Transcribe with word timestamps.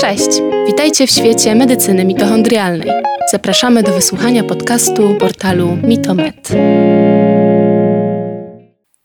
Cześć! 0.00 0.28
Witajcie 0.66 1.06
w 1.06 1.10
świecie 1.10 1.54
medycyny 1.54 2.04
mitochondrialnej. 2.04 2.90
Zapraszamy 3.32 3.82
do 3.82 3.92
wysłuchania 3.92 4.44
podcastu 4.44 5.14
portalu 5.18 5.76
Mitomed. 5.84 6.48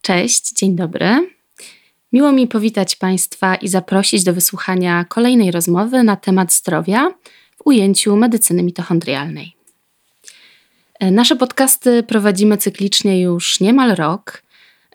Cześć, 0.02 0.54
dzień 0.54 0.76
dobry. 0.76 1.30
Miło 2.14 2.32
mi 2.32 2.48
powitać 2.48 2.96
Państwa 2.96 3.56
i 3.56 3.68
zaprosić 3.68 4.24
do 4.24 4.34
wysłuchania 4.34 5.06
kolejnej 5.10 5.52
rozmowy 5.52 6.04
na 6.04 6.16
temat 6.16 6.54
zdrowia 6.54 7.10
w 7.58 7.68
ujęciu 7.68 8.16
medycyny 8.16 8.64
mitochondrialnej. 8.64 9.56
Nasze 11.02 11.36
podcasty 11.36 12.04
prowadzimy 12.04 12.58
cyklicznie 12.58 13.22
już 13.22 13.60
niemal 13.60 13.96
rok 13.96 14.46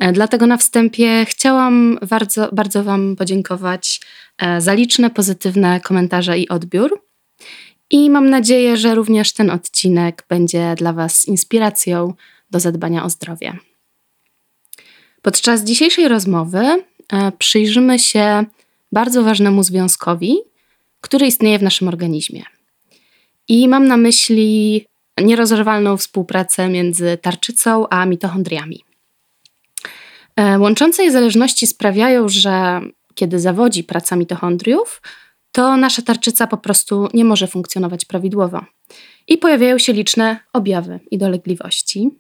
E, 0.01 0.13
dlatego 0.13 0.47
na 0.47 0.57
wstępie 0.57 1.25
chciałam 1.29 1.99
bardzo, 2.11 2.49
bardzo 2.53 2.85
Wam 2.85 3.17
podziękować 3.17 4.01
e, 4.01 4.30
za 4.59 4.75
liczne 4.75 5.11
pozytywne 5.11 5.81
komentarze 5.81 6.39
i 6.39 6.49
odbiór. 6.49 7.03
I 7.91 8.11
mam 8.11 8.31
nadzieję, 8.31 8.77
że 8.77 8.95
również 8.95 9.33
ten 9.33 9.51
odcinek 9.51 10.25
będzie 10.29 10.75
dla 10.77 10.93
Was 10.93 11.29
inspiracją 11.29 12.15
do 12.51 12.61
zadbania 12.61 13.05
o 13.05 13.11
zdrowie. 13.11 13.59
Podczas 15.23 15.65
dzisiejszej 15.65 16.09
rozmowy 16.09 16.59
e, 16.59 17.33
przyjrzymy 17.39 17.99
się 17.99 18.45
bardzo 18.93 19.23
ważnemu 19.23 19.63
związkowi, 19.63 20.37
który 21.01 21.27
istnieje 21.27 21.59
w 21.59 21.63
naszym 21.63 21.89
organizmie. 21.89 22.43
I 23.49 23.69
mam 23.69 23.89
na 23.89 23.97
myśli 23.97 24.87
nierozerwalną 25.21 25.97
współpracę 25.97 26.69
między 26.69 27.19
tarczycą 27.23 27.89
a 27.89 28.07
mitochondriami. 28.07 28.85
E, 30.37 30.59
łączące 30.59 31.05
je 31.05 31.13
zależności 31.13 31.67
sprawiają, 31.67 32.29
że 32.29 32.81
kiedy 33.15 33.39
zawodzi 33.39 33.85
praca 33.85 34.17
mitochondriów, 34.17 35.03
to 35.53 35.77
nasza 35.77 36.03
tarczyca 36.03 36.47
po 36.47 36.57
prostu 36.57 37.09
nie 37.15 37.25
może 37.25 37.47
funkcjonować 37.47 38.05
prawidłowo. 38.05 38.65
I 39.29 39.39
pojawiają 39.39 39.79
się 39.79 39.93
liczne 39.93 40.39
objawy 40.53 41.01
i 41.11 41.19
dolegliwości. 41.19 42.11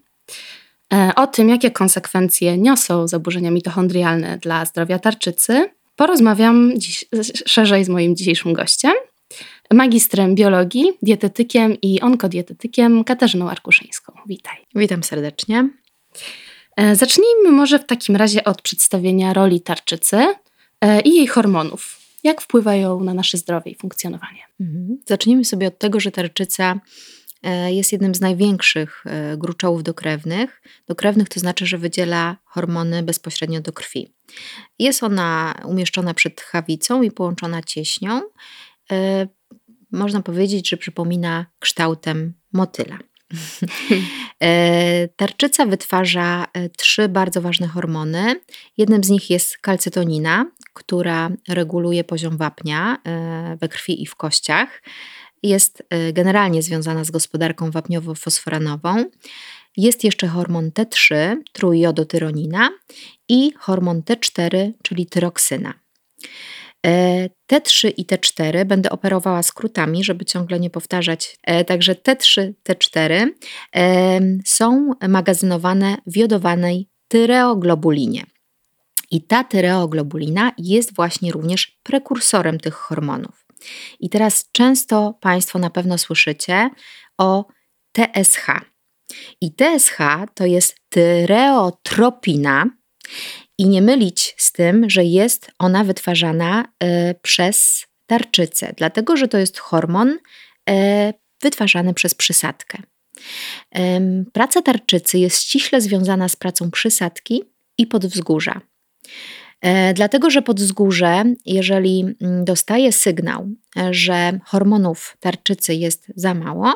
E, 0.93 1.13
o 1.17 1.27
tym, 1.27 1.49
jakie 1.49 1.71
konsekwencje 1.71 2.59
niosą 2.59 3.09
zaburzenia 3.09 3.51
mitochondrialne 3.51 4.39
dla 4.39 4.65
zdrowia 4.65 4.99
tarczycy, 4.99 5.71
porozmawiam 5.97 6.73
dziś, 6.77 7.05
szerzej 7.47 7.85
z 7.85 7.89
moim 7.89 8.17
dzisiejszym 8.17 8.53
gościem, 8.53 8.93
magistrem 9.73 10.35
biologii, 10.35 10.93
dietetykiem 11.03 11.81
i 11.83 12.01
onkodietetykiem 12.01 13.05
Katarzyną 13.05 13.51
Arkuszyńską. 13.51 14.13
Witaj. 14.27 14.57
Witam 14.75 15.03
serdecznie. 15.03 15.69
E, 16.77 16.97
zacznijmy 16.97 17.51
może 17.51 17.79
w 17.79 17.87
takim 17.87 18.17
razie 18.17 18.45
od 18.45 18.63
przedstawienia 18.63 19.33
roli 19.33 19.61
tarczycy 19.61 20.27
i 21.05 21.15
jej 21.17 21.27
hormonów. 21.27 22.01
Jak 22.25 22.41
wpływają 22.41 23.01
na 23.01 23.15
nasze 23.15 23.39
zdrowie 23.39 23.73
i 23.73 23.75
funkcjonowanie? 23.75 24.43
Mhm. 24.61 24.99
Zacznijmy 25.07 25.45
sobie 25.45 25.67
od 25.67 25.79
tego, 25.79 26.01
że 26.01 26.11
tarczyca 26.11 26.81
e, 27.43 27.73
jest 27.73 27.93
jednym 27.93 28.15
z 28.15 28.21
największych 28.21 29.05
gruczołów 29.37 29.83
dokrewnych. 29.83 30.63
Dokrewnych 30.87 31.29
to 31.29 31.41
znaczy, 31.41 31.67
że 31.67 31.79
wydziela 31.79 32.37
hormony 32.45 33.03
bezpośrednio 33.03 33.61
do 33.61 33.73
krwi. 33.73 34.15
Jest 34.79 35.03
ona 35.03 35.55
umieszczona 35.65 36.15
przed 36.15 36.37
tchawicą 36.37 37.03
i 37.03 37.11
połączona 37.11 37.63
cieśnią. 37.63 38.23
Można 39.93 40.23
powiedzieć, 40.23 40.69
że 40.69 40.77
przypomina 40.77 41.47
kształtem 41.59 42.35
motyla. 42.53 42.99
E, 44.43 45.09
tarczyca 45.09 45.67
wytwarza 45.67 46.47
e, 46.53 46.69
trzy 46.69 47.09
bardzo 47.09 47.43
ważne 47.43 47.67
hormony. 47.67 48.41
Jednym 48.77 49.05
z 49.05 49.09
nich 49.09 49.31
jest 49.31 49.59
kalcytonina, 49.59 50.47
która 50.75 51.31
reguluje 51.49 52.05
poziom 52.05 52.37
wapnia 52.37 52.97
e, 53.05 53.57
we 53.61 53.69
krwi 53.69 54.03
i 54.03 54.07
w 54.07 54.17
kościach. 54.17 54.83
Jest 55.43 55.83
generalnie 56.13 56.63
związana 56.63 57.05
z 57.05 57.11
gospodarką 57.11 57.71
wapniowo-fosforanową. 57.71 59.05
Jest 59.77 60.05
jeszcze 60.05 60.27
hormon 60.27 60.71
T3, 60.71 61.37
trójjodotyronina 61.53 62.71
i 63.29 63.53
hormon 63.59 64.01
T4, 64.03 64.73
czyli 64.83 65.07
tyroksyna. 65.07 65.75
E, 66.87 67.29
T3 67.53 67.93
i 67.97 68.07
T4 68.07 68.65
będę 68.65 68.91
operowała 68.91 69.43
skrótami, 69.43 70.05
żeby 70.05 70.25
ciągle 70.25 70.61
nie 70.61 70.71
powtarzać. 70.71 71.39
E, 71.43 71.65
także 71.65 71.95
T3, 71.95 72.53
T4 72.69 73.29
są 74.45 74.93
magazynowane 75.09 75.97
w 76.07 76.17
jodowanej 76.17 76.89
tyreoglobulinie. 77.09 78.25
I 79.11 79.23
ta 79.23 79.45
tyreoglobulina 79.45 80.53
jest 80.59 80.95
właśnie 80.95 81.33
również 81.33 81.79
prekursorem 81.83 82.61
tych 82.61 82.75
hormonów. 82.75 83.47
I 84.01 84.11
teraz 84.11 84.49
często 84.53 85.19
Państwo 85.21 85.59
na 85.59 85.71
pewno 85.71 85.99
słyszycie 85.99 86.71
o 87.19 87.45
TSH. 87.93 88.47
I 89.41 89.55
TSH 89.55 89.99
to 90.35 90.47
jest 90.47 90.77
tyreotropina 90.89 92.67
i 93.61 93.69
nie 93.69 93.83
mylić 93.83 94.35
z 94.37 94.53
tym, 94.53 94.91
że 94.91 95.05
jest 95.05 95.51
ona 95.59 95.85
wytwarzana 95.85 96.65
y, 96.65 97.15
przez 97.23 97.87
tarczycę, 98.07 98.73
dlatego 98.77 99.17
że 99.17 99.29
to 99.29 99.39
jest 99.39 99.59
hormon 99.59 100.09
y, 100.11 100.17
wytwarzany 101.43 101.95
przez 101.95 102.15
przysadkę. 102.15 102.83
Praca 104.33 104.63
tarczycy 104.63 105.19
jest 105.19 105.43
ściśle 105.43 105.81
związana 105.81 106.29
z 106.29 106.37
pracą 106.37 106.71
przysadki 106.71 107.43
i 107.79 107.87
podwzgórza. 107.87 108.61
E, 109.61 109.95
dlatego, 109.95 110.31
że 110.31 110.43
podwzgórze, 110.43 111.25
jeżeli 111.47 112.15
mm, 112.21 112.45
dostaje 112.45 112.93
sygnał, 112.93 113.49
że 113.91 114.39
hormonów 114.45 115.17
tarczycy 115.21 115.75
jest 115.75 116.13
za 116.17 116.35
mało, 116.35 116.73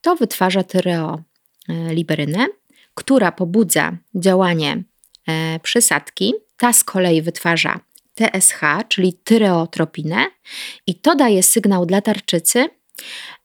to 0.00 0.16
wytwarza 0.16 0.62
tyreoliberynę, 0.62 2.46
która 2.94 3.32
pobudza 3.32 3.96
działanie 4.14 4.82
E, 4.82 4.95
przysadki. 5.62 6.34
Ta 6.56 6.72
z 6.72 6.84
kolei 6.84 7.22
wytwarza 7.22 7.80
TSH, 8.16 8.60
czyli 8.88 9.12
tyreotropinę, 9.12 10.26
i 10.86 10.94
to 10.94 11.14
daje 11.14 11.42
sygnał 11.42 11.86
dla 11.86 12.00
tarczycy, 12.00 12.68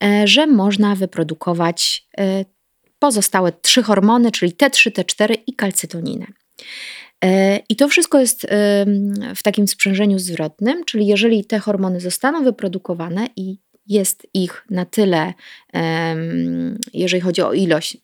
e, 0.04 0.28
że 0.28 0.48
można 0.48 0.96
wyprodukować 0.96 2.08
e, 2.18 2.46
pozostałe 3.00 3.52
trzy 3.52 3.84
hormony, 3.84 4.32
czyli 4.32 4.52
T3, 4.52 4.92
T4 4.92 5.36
i 5.48 5.54
kalcytoninę. 5.54 6.26
I 7.70 7.76
to 7.76 7.88
wszystko 7.88 8.20
jest 8.20 8.48
w 9.36 9.44
takim 9.44 9.68
sprzężeniu 9.68 10.20
zwrotnym, 10.20 10.86
czyli 10.86 11.08
jeżeli 11.08 11.46
te 11.46 11.60
hormony 11.60 12.00
zostaną 12.00 12.44
wyprodukowane 12.44 13.28
i 13.36 13.58
jest 13.88 14.28
ich 14.34 14.66
na 14.70 14.86
tyle, 14.86 15.34
jeżeli 16.94 17.22
chodzi 17.22 17.42
o 17.42 17.54
ilość 17.54 17.98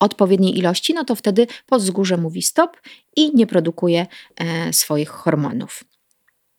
odpowiedniej 0.00 0.58
ilości, 0.58 0.94
no 0.94 1.04
to 1.04 1.14
wtedy 1.14 1.46
podzgórze 1.66 2.16
mówi 2.16 2.42
stop 2.42 2.76
i 3.16 3.36
nie 3.36 3.46
produkuje 3.46 4.06
e, 4.36 4.72
swoich 4.72 5.08
hormonów. 5.08 5.84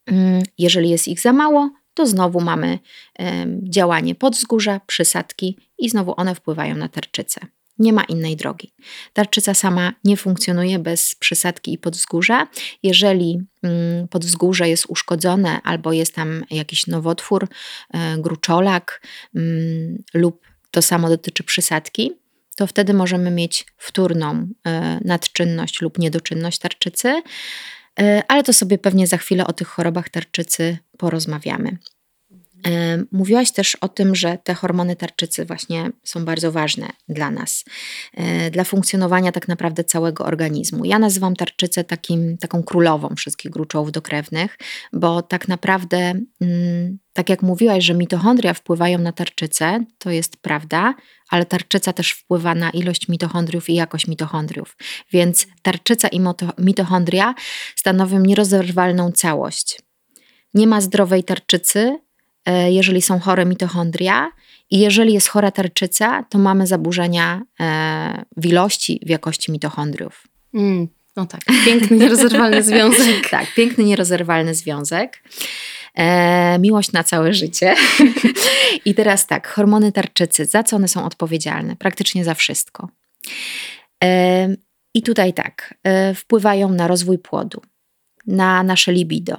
Mm, 0.06 0.44
jeżeli 0.58 0.90
jest 0.90 1.08
ich 1.08 1.22
za 1.22 1.34
mało, 1.34 1.70
to 1.94 2.08
znowu 2.08 2.42
mamy 2.42 2.80
e, 3.20 3.46
działanie 3.64 4.16
podzgórza, 4.16 4.82
przysadki 4.88 5.58
i 5.78 5.90
znowu 5.90 6.14
one 6.18 6.36
wpływają 6.36 6.76
na 6.76 6.90
tarczycę. 6.90 7.42
Nie 7.80 7.94
ma 7.94 8.04
innej 8.04 8.36
drogi. 8.36 8.74
Tarczyca 9.14 9.54
sama 9.54 9.94
nie 10.04 10.18
funkcjonuje 10.18 10.80
bez 10.80 11.16
przysadki 11.16 11.74
i 11.74 11.78
podzgórza. 11.78 12.48
Jeżeli 12.84 13.40
mm, 13.64 14.08
podwzgórze 14.08 14.70
jest 14.70 14.86
uszkodzone 14.88 15.62
albo 15.62 15.94
jest 15.94 16.16
tam 16.16 16.46
jakiś 16.52 16.88
nowotwór, 16.88 17.48
e, 17.94 18.18
gruczolak 18.18 19.02
mm, 19.36 20.04
lub 20.14 20.42
to 20.72 20.82
samo 20.82 21.10
dotyczy 21.10 21.44
przysadki, 21.44 22.21
to 22.62 22.68
wtedy 22.68 22.94
możemy 22.94 23.32
mieć 23.32 23.66
wtórną 23.78 24.48
e, 24.68 25.00
nadczynność 25.06 25.82
lub 25.82 25.98
niedoczynność 25.98 26.60
tarczycy, 26.60 27.22
e, 28.00 28.24
ale 28.28 28.44
to 28.44 28.54
sobie 28.54 28.78
pewnie 28.78 29.08
za 29.08 29.18
chwilę 29.18 29.48
o 29.48 29.54
tych 29.54 29.68
chorobach 29.68 30.10
tarczycy 30.10 30.78
porozmawiamy. 30.98 31.78
E, 32.68 33.04
mówiłaś 33.12 33.52
też 33.52 33.76
o 33.76 33.90
tym, 33.90 34.16
że 34.16 34.38
te 34.44 34.54
hormony 34.54 34.96
tarczycy 34.96 35.46
właśnie 35.46 35.92
są 36.04 36.26
bardzo 36.26 36.52
ważne 36.52 36.90
dla 37.10 37.32
nas, 37.32 37.66
dla 38.52 38.64
funkcjonowania 38.64 39.32
tak 39.32 39.48
naprawdę 39.48 39.84
całego 39.84 40.26
organizmu. 40.26 40.86
Ja 40.86 41.00
nazywam 41.00 41.36
tarczycę 41.36 41.84
takim, 41.84 42.38
taką 42.38 42.64
królową 42.64 43.16
wszystkich 43.16 43.52
gruczołów 43.52 43.92
dokrewnych, 43.92 44.58
bo 44.94 45.22
tak 45.22 45.48
naprawdę, 45.48 46.14
mm, 46.42 47.00
tak 47.14 47.30
jak 47.30 47.42
mówiłaś, 47.42 47.84
że 47.84 47.94
mitochondria 47.94 48.54
wpływają 48.54 48.98
na 48.98 49.12
tarczycę, 49.12 49.86
to 49.98 50.12
jest 50.12 50.38
prawda, 50.38 50.94
ale 51.32 51.46
tarczyca 51.46 51.94
też 51.94 52.12
wpływa 52.12 52.56
na 52.56 52.70
ilość 52.70 53.08
mitochondriów 53.08 53.70
i 53.70 53.74
jakość 53.74 54.08
mitochondriów. 54.08 54.78
Więc 55.12 55.48
tarczyca 55.62 56.08
i 56.08 56.22
mitochondria 56.58 57.36
stanowią 57.76 58.20
nierozerwalną 58.20 59.12
całość. 59.12 59.80
Nie 60.54 60.68
ma 60.68 60.82
zdrowej 60.82 61.24
tarczycy, 61.24 61.98
e, 62.46 62.72
jeżeli 62.72 63.02
są 63.02 63.20
chore 63.20 63.46
mitochondria, 63.46 64.32
i 64.72 64.80
jeżeli 64.80 65.14
jest 65.14 65.28
chora 65.28 65.52
tarczyca, 65.52 66.24
to 66.30 66.38
mamy 66.38 66.68
zaburzenia 66.68 67.42
e, 67.60 68.26
w 68.38 68.46
ilości, 68.46 69.02
w 69.06 69.10
jakości 69.10 69.52
mitochondriów. 69.52 70.28
Mm, 70.54 70.88
no 71.16 71.26
tak, 71.26 71.42
piękny, 71.66 71.98
nierozerwalny 71.98 72.64
związek. 72.72 73.30
tak, 73.30 73.54
piękny, 73.56 73.84
nierozerwalny 73.84 74.56
związek. 74.56 75.24
E, 75.98 76.60
miłość 76.60 76.92
na 76.92 77.04
całe 77.04 77.34
życie. 77.34 77.76
I 78.86 78.96
teraz 78.96 79.28
tak, 79.28 79.48
hormony 79.48 79.92
tarczycy, 79.92 80.46
za 80.46 80.64
co 80.64 80.76
one 80.76 80.88
są 80.88 81.06
odpowiedzialne? 81.06 81.76
Praktycznie 81.76 82.26
za 82.26 82.34
wszystko. 82.34 82.90
E, 84.04 84.56
I 84.94 85.02
tutaj 85.02 85.34
tak, 85.34 85.74
e, 85.84 86.14
wpływają 86.16 86.70
na 86.70 86.88
rozwój 86.88 87.20
płodu, 87.20 87.62
na 88.28 88.64
nasze 88.64 88.92
libido, 88.92 89.38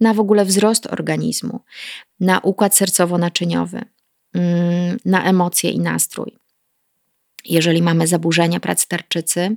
na 0.00 0.14
w 0.14 0.20
ogóle 0.20 0.44
wzrost 0.44 0.86
organizmu, 0.86 1.60
na 2.20 2.38
układ 2.38 2.74
sercowo-naczyniowy, 2.74 3.84
mm, 4.34 4.96
na 5.04 5.24
emocje 5.24 5.70
i 5.70 5.78
nastrój. 5.78 6.38
Jeżeli 7.44 7.82
mamy 7.82 8.06
zaburzenia 8.06 8.60
pracy 8.60 8.88
tarczycy, 8.88 9.56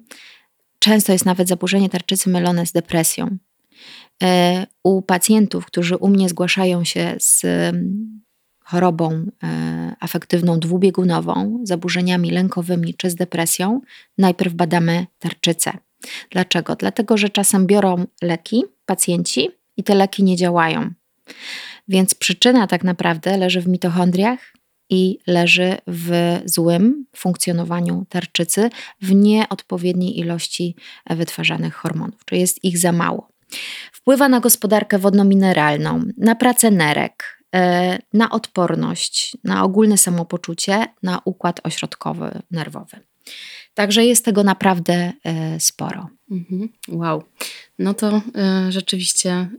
często 0.80 1.14
jest 1.14 1.26
nawet 1.26 1.48
zaburzenie 1.48 1.90
tarczycy 1.90 2.30
mylone 2.30 2.66
z 2.66 2.72
depresją. 2.72 3.38
E, 4.23 4.67
u 4.83 5.01
pacjentów, 5.01 5.65
którzy 5.65 5.97
u 5.97 6.07
mnie 6.07 6.29
zgłaszają 6.29 6.83
się 6.83 7.15
z 7.19 7.45
mm, 7.45 8.21
chorobą 8.59 9.25
e, 9.44 9.95
afektywną 10.00 10.59
dwubiegunową, 10.59 11.59
zaburzeniami 11.63 12.31
lękowymi 12.31 12.94
czy 12.94 13.09
z 13.09 13.15
depresją, 13.15 13.81
najpierw 14.17 14.53
badamy 14.53 15.07
tarczycę. 15.19 15.77
Dlaczego? 16.29 16.75
Dlatego, 16.75 17.17
że 17.17 17.29
czasem 17.29 17.67
biorą 17.67 18.06
leki 18.21 18.63
pacjenci 18.85 19.50
i 19.77 19.83
te 19.83 19.95
leki 19.95 20.23
nie 20.23 20.35
działają. 20.35 20.89
Więc 21.88 22.15
przyczyna 22.15 22.67
tak 22.67 22.83
naprawdę 22.83 23.38
leży 23.38 23.62
w 23.62 23.67
mitochondriach 23.67 24.39
i 24.89 25.19
leży 25.27 25.77
w 25.88 26.39
złym 26.45 27.06
funkcjonowaniu 27.15 28.06
tarczycy, 28.09 28.69
w 29.01 29.15
nieodpowiedniej 29.15 30.19
ilości 30.19 30.75
wytwarzanych 31.09 31.75
hormonów, 31.75 32.25
czyli 32.25 32.41
jest 32.41 32.63
ich 32.63 32.77
za 32.77 32.91
mało. 32.91 33.29
Wpływa 34.06 34.30
na 34.30 34.40
gospodarkę 34.40 35.00
wodno-mineralną, 35.00 36.04
na 36.18 36.36
pracę 36.36 36.72
nerek, 36.72 37.42
e, 37.56 38.00
na 38.13 38.30
odporność, 38.30 39.38
na 39.44 39.63
ogólne 39.63 39.98
samopoczucie, 39.98 40.86
na 41.04 41.22
układ 41.25 41.60
ośrodkowy 41.63 42.42
nerwowy. 42.52 43.00
Także 43.74 44.06
jest 44.06 44.25
tego 44.25 44.44
naprawdę 44.44 45.13
e, 45.24 45.60
sporo. 45.60 46.10
Mhm. 46.31 46.69
Wow. 46.88 47.24
No 47.80 47.94
to 47.94 48.18
y, 48.18 48.72
rzeczywiście 48.72 49.50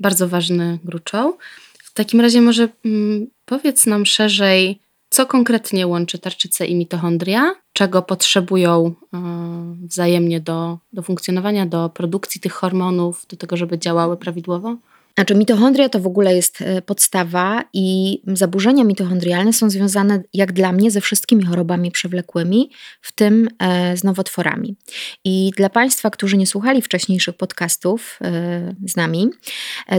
bardzo 0.00 0.28
ważny 0.28 0.78
gruczoł. 0.84 1.38
W 1.78 1.92
takim 1.92 2.20
razie 2.20 2.40
może 2.40 2.68
mm, 2.84 3.26
powiedz 3.44 3.86
nam 3.86 4.06
szerzej, 4.06 4.80
co 5.10 5.26
konkretnie 5.26 5.86
łączy 5.86 6.18
tarczycę 6.18 6.66
i 6.66 6.74
mitochondria, 6.74 7.54
czego 7.78 8.02
potrzebują 8.02 8.86
y, 8.86 9.86
wzajemnie 9.86 10.40
do, 10.40 10.78
do 10.92 11.02
funkcjonowania, 11.02 11.66
do 11.66 11.88
produkcji 11.88 12.40
tych 12.40 12.52
hormonów, 12.52 13.26
do 13.28 13.36
tego, 13.36 13.56
żeby 13.56 13.78
działały 13.78 14.16
prawidłowo? 14.16 14.76
Znaczy, 15.18 15.34
mitochondria 15.34 15.88
to 15.88 16.00
w 16.00 16.06
ogóle 16.06 16.36
jest 16.36 16.62
e, 16.62 16.82
podstawa, 16.82 17.64
i 17.72 18.18
zaburzenia 18.26 18.84
mitochondrialne 18.84 19.52
są 19.52 19.70
związane, 19.70 20.22
jak 20.34 20.52
dla 20.52 20.72
mnie, 20.72 20.90
ze 20.90 21.00
wszystkimi 21.00 21.44
chorobami 21.44 21.90
przewlekłymi, 21.90 22.70
w 23.02 23.12
tym 23.12 23.48
e, 23.58 23.96
z 23.96 24.04
nowotworami. 24.04 24.76
I 25.24 25.50
dla 25.56 25.70
Państwa, 25.70 26.10
którzy 26.10 26.36
nie 26.36 26.46
słuchali 26.46 26.82
wcześniejszych 26.82 27.36
podcastów 27.36 28.18
e, 28.22 28.74
z 28.86 28.96
nami, 28.96 29.30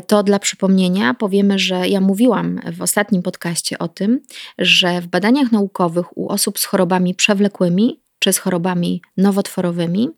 to 0.07 0.23
dla 0.23 0.39
przypomnienia 0.39 1.13
powiemy, 1.13 1.59
że 1.59 1.87
ja 1.87 2.01
mówiłam 2.01 2.59
w 2.73 2.81
ostatnim 2.81 3.21
podcaście 3.21 3.79
o 3.79 3.87
tym, 3.87 4.21
że 4.57 5.01
w 5.01 5.07
badaniach 5.07 5.51
naukowych 5.51 6.17
u 6.17 6.29
osób 6.29 6.59
z 6.59 6.65
chorobami 6.65 7.15
przewlekłymi 7.15 8.01
czy 8.19 8.33
z 8.33 8.37
chorobami 8.37 9.01
nowotworowymi 9.17 10.09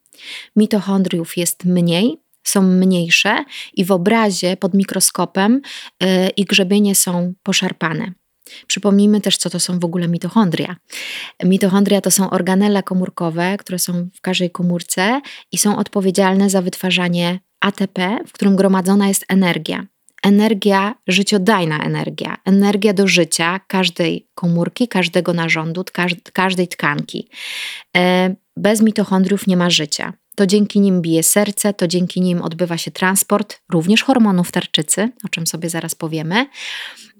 mitochondriów 0.55 1.37
jest 1.37 1.65
mniej 1.65 2.17
są 2.43 2.61
mniejsze 2.61 3.43
i 3.73 3.85
w 3.85 3.91
obrazie 3.91 4.57
pod 4.57 4.73
mikroskopem 4.73 5.61
yy, 6.01 6.07
ich 6.29 6.45
grzebienie 6.45 6.95
są 6.95 7.33
poszarpane. 7.43 8.13
Przypomnijmy 8.67 9.21
też, 9.21 9.37
co 9.37 9.49
to 9.49 9.59
są 9.59 9.79
w 9.79 9.85
ogóle 9.85 10.07
mitochondria. 10.07 10.75
Mitochondria 11.43 12.01
to 12.01 12.11
są 12.11 12.29
organele 12.29 12.83
komórkowe, 12.83 13.57
które 13.57 13.79
są 13.79 14.09
w 14.13 14.21
każdej 14.21 14.51
komórce 14.51 15.21
i 15.51 15.57
są 15.57 15.77
odpowiedzialne 15.77 16.49
za 16.49 16.61
wytwarzanie 16.61 17.39
ATP, 17.59 18.19
w 18.27 18.31
którym 18.31 18.55
gromadzona 18.55 19.07
jest 19.07 19.25
energia. 19.27 19.87
Energia, 20.23 20.95
życiodajna 21.07 21.79
energia, 21.79 22.37
energia 22.45 22.93
do 22.93 23.07
życia 23.07 23.59
każdej 23.67 24.27
komórki, 24.35 24.87
każdego 24.87 25.33
narządu, 25.33 25.83
każdej 26.33 26.67
tkanki. 26.67 27.29
E, 27.97 28.35
bez 28.57 28.81
mitochondriów 28.81 29.47
nie 29.47 29.57
ma 29.57 29.69
życia. 29.69 30.13
To 30.35 30.47
dzięki 30.47 30.79
nim 30.79 31.01
bije 31.01 31.23
serce, 31.23 31.73
to 31.73 31.87
dzięki 31.87 32.21
nim 32.21 32.41
odbywa 32.41 32.77
się 32.77 32.91
transport 32.91 33.61
również 33.69 34.03
hormonów 34.03 34.51
tarczycy, 34.51 35.09
o 35.25 35.29
czym 35.29 35.47
sobie 35.47 35.69
zaraz 35.69 35.95
powiemy. 35.95 36.45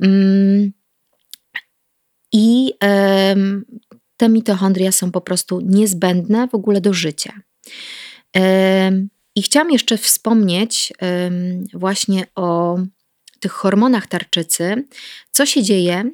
Mm. 0.02 0.72
I 2.34 2.74
te 4.18 4.30
mitochondria 4.30 4.92
są 4.92 5.12
po 5.12 5.22
prostu 5.22 5.62
niezbędne 5.62 6.48
w 6.48 6.56
ogóle 6.56 6.82
do 6.82 6.94
życia. 6.94 7.34
I 9.36 9.42
chciałam 9.42 9.72
jeszcze 9.72 9.98
wspomnieć 9.98 10.94
właśnie 11.74 12.26
o 12.36 12.80
tych 13.40 13.52
hormonach 13.52 14.08
tarczycy, 14.08 14.88
co 15.32 15.46
się 15.46 15.64
dzieje, 15.64 16.12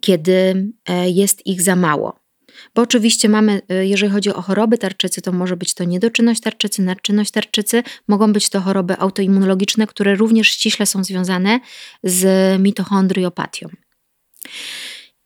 kiedy 0.00 0.68
e, 0.88 1.10
jest 1.10 1.46
ich 1.46 1.62
za 1.62 1.76
mało. 1.76 2.21
Bo 2.74 2.82
oczywiście 2.82 3.28
mamy, 3.28 3.62
y, 3.72 3.86
jeżeli 3.86 4.12
chodzi 4.12 4.30
o 4.30 4.42
choroby 4.42 4.78
tarczycy, 4.78 5.22
to 5.22 5.32
może 5.32 5.56
być 5.56 5.74
to 5.74 5.84
niedoczynność 5.84 6.40
tarczycy, 6.40 6.82
nadczynność 6.82 7.30
tarczycy, 7.30 7.82
mogą 8.08 8.32
być 8.32 8.48
to 8.48 8.60
choroby 8.60 8.98
autoimmunologiczne, 8.98 9.86
które 9.86 10.14
również 10.14 10.48
ściśle 10.48 10.86
są 10.86 11.04
związane 11.04 11.60
z 12.02 12.60
mitochondriopatią. 12.60 13.68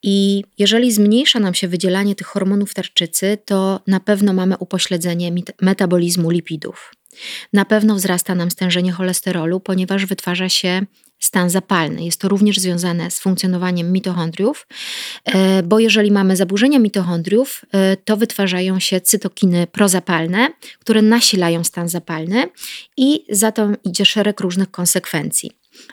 I 0.03 0.43
jeżeli 0.57 0.91
zmniejsza 0.91 1.39
nam 1.39 1.53
się 1.53 1.67
wydzielanie 1.67 2.15
tych 2.15 2.27
hormonów 2.27 2.73
tarczycy, 2.73 3.37
to 3.45 3.79
na 3.87 3.99
pewno 3.99 4.33
mamy 4.33 4.57
upośledzenie 4.57 5.31
metabolizmu 5.61 6.29
lipidów. 6.29 6.93
Na 7.53 7.65
pewno 7.65 7.95
wzrasta 7.95 8.35
nam 8.35 8.51
stężenie 8.51 8.91
cholesterolu, 8.91 9.59
ponieważ 9.59 10.05
wytwarza 10.05 10.49
się 10.49 10.81
stan 11.19 11.49
zapalny. 11.49 12.05
Jest 12.05 12.21
to 12.21 12.27
również 12.27 12.57
związane 12.57 13.11
z 13.11 13.19
funkcjonowaniem 13.19 13.91
mitochondriów, 13.91 14.67
e, 15.25 15.63
bo 15.63 15.79
jeżeli 15.79 16.11
mamy 16.11 16.35
zaburzenia 16.35 16.79
mitochondriów, 16.79 17.61
e, 17.71 17.97
to 17.97 18.17
wytwarzają 18.17 18.79
się 18.79 19.01
cytokiny 19.01 19.67
prozapalne, 19.67 20.49
które 20.79 21.01
nasilają 21.01 21.63
stan 21.63 21.89
zapalny 21.89 22.49
i 22.97 23.25
za 23.29 23.51
to 23.51 23.69
idzie 23.83 24.05
szereg 24.05 24.39
różnych 24.39 24.71
konsekwencji. 24.71 25.51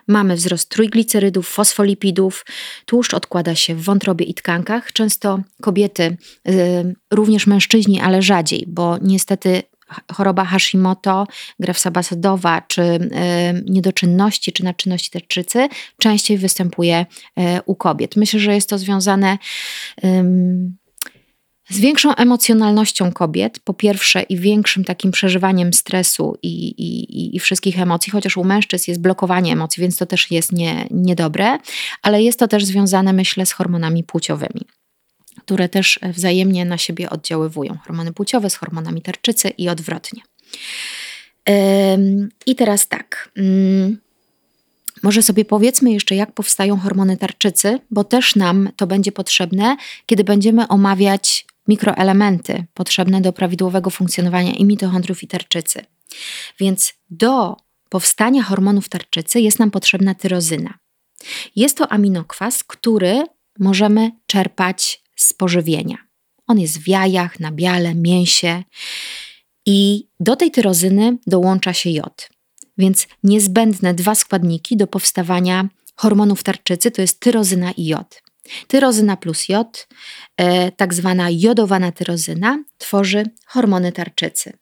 Mamy 0.09 0.37
wzrost 0.37 0.69
trójglicerydów, 0.69 1.49
fosfolipidów, 1.49 2.47
tłuszcz 2.87 3.15
odkłada 3.15 3.55
się 3.55 3.75
w 3.75 3.83
wątrobie 3.83 4.25
i 4.27 4.35
tkankach. 4.35 4.93
Często 4.93 5.41
kobiety, 5.63 6.17
e, 6.49 6.93
również 7.11 7.47
mężczyźni, 7.47 8.01
ale 8.01 8.23
rzadziej, 8.23 8.65
bo 8.69 8.99
niestety 9.03 9.63
choroba 10.13 10.45
Hashimoto, 10.45 11.27
grewsa 11.61 11.91
basadowa, 11.91 12.63
czy 12.69 12.83
y, 12.83 13.09
niedoczynności, 13.67 14.53
czy 14.53 14.65
nadczynności 14.65 15.11
tarczycy 15.11 15.69
częściej 15.99 16.39
występuje 16.39 17.07
y, 17.39 17.43
u 17.67 17.75
kobiet. 17.75 18.17
Myślę, 18.17 18.41
że 18.41 18.55
jest 18.55 18.69
to 18.69 18.79
związane 18.79 19.39
z 21.69 21.81
większą 21.81 22.15
emocjonalnością 22.15 23.13
kobiet, 23.13 23.61
po 23.61 23.75
pierwsze, 23.75 24.23
i 24.23 24.37
większym 24.37 24.85
takim 24.85 25.11
przeżywaniem 25.11 25.73
stresu 25.73 26.39
i, 26.43 26.69
i, 26.69 27.37
i 27.37 27.41
wszystkich 27.41 27.81
emocji, 27.81 28.13
chociaż 28.13 28.37
u 28.37 28.45
mężczyzn 28.45 28.85
jest 28.91 29.01
blokowanie 29.01 29.53
emocji, 29.53 29.81
więc 29.81 29.97
to 29.97 30.07
też 30.07 30.31
jest 30.31 30.53
nie, 30.53 30.87
niedobre, 30.91 31.59
ale 32.03 32.23
jest 32.23 32.39
to 32.39 32.49
też 32.49 32.65
związane, 32.65 33.13
myślę, 33.13 33.47
z 33.47 33.53
hormonami 33.53 34.05
płciowymi 34.05 34.61
które 35.45 35.69
też 35.69 36.01
wzajemnie 36.03 36.65
na 36.65 36.79
siebie 36.79 37.11
oddziaływują. 37.11 37.79
Hormony 37.87 38.13
płciowe 38.13 38.51
z 38.51 38.57
hormonami 38.57 39.03
tarczycy 39.03 39.49
i 39.49 39.69
odwrotnie. 39.69 40.23
I 42.47 42.55
teraz 42.55 42.89
tak. 42.89 43.31
Mm, 43.37 43.99
może 45.03 45.23
sobie 45.23 45.45
powiedzmy 45.45 45.93
jeszcze, 45.93 46.15
jak 46.15 46.33
powstają 46.33 46.77
hormony 46.79 47.17
tarczycy, 47.17 47.81
bo 47.91 48.05
też 48.05 48.37
nam 48.37 48.71
to 48.77 48.87
będzie 48.87 49.13
potrzebne, 49.13 49.77
kiedy 50.07 50.25
będziemy 50.25 50.69
omawiać 50.69 51.47
mikroelementy 51.69 52.65
potrzebne 52.75 53.21
do 53.21 53.33
prawidłowego 53.33 53.91
funkcjonowania 53.91 54.53
i 54.53 54.65
mitochondriów 54.65 55.23
i 55.23 55.27
tarczycy. 55.27 55.85
Więc 56.61 56.95
do 57.11 57.57
powstania 57.89 58.43
hormonów 58.43 58.89
tarczycy 58.89 59.41
jest 59.41 59.59
nam 59.59 59.71
potrzebna 59.71 60.15
tyrozyna. 60.15 60.75
Jest 61.57 61.77
to 61.77 61.93
aminokwas, 61.93 62.65
który 62.65 63.25
możemy 63.59 64.11
czerpać 64.27 65.04
z 65.25 65.33
pożywienia. 65.33 65.97
On 66.47 66.59
jest 66.59 66.79
w 66.79 66.89
jajach, 66.89 67.41
na 67.41 67.53
biale, 67.53 67.95
mięsie 67.95 68.63
i 69.67 70.09
do 70.21 70.37
tej 70.37 70.51
tyrozyny 70.51 71.19
dołącza 71.27 71.73
się 71.73 71.91
jod. 71.91 72.29
Więc 72.79 73.07
niezbędne 73.23 73.95
dwa 73.95 74.15
składniki 74.15 74.77
do 74.77 74.87
powstawania 74.87 75.69
hormonów 75.97 76.43
tarczycy 76.43 76.91
to 76.91 77.03
jest 77.03 77.21
tyrozyna 77.21 77.73
i 77.73 77.87
jod. 77.87 78.23
Tyrozyna 78.67 79.17
plus 79.17 79.49
jod, 79.49 79.89
e, 80.37 80.73
tak 80.73 80.95
zwana 80.95 81.31
jodowana 81.31 81.93
tyrozyna, 81.93 82.65
tworzy 82.79 83.25
hormony 83.47 83.93
tarczycy. 83.93 84.53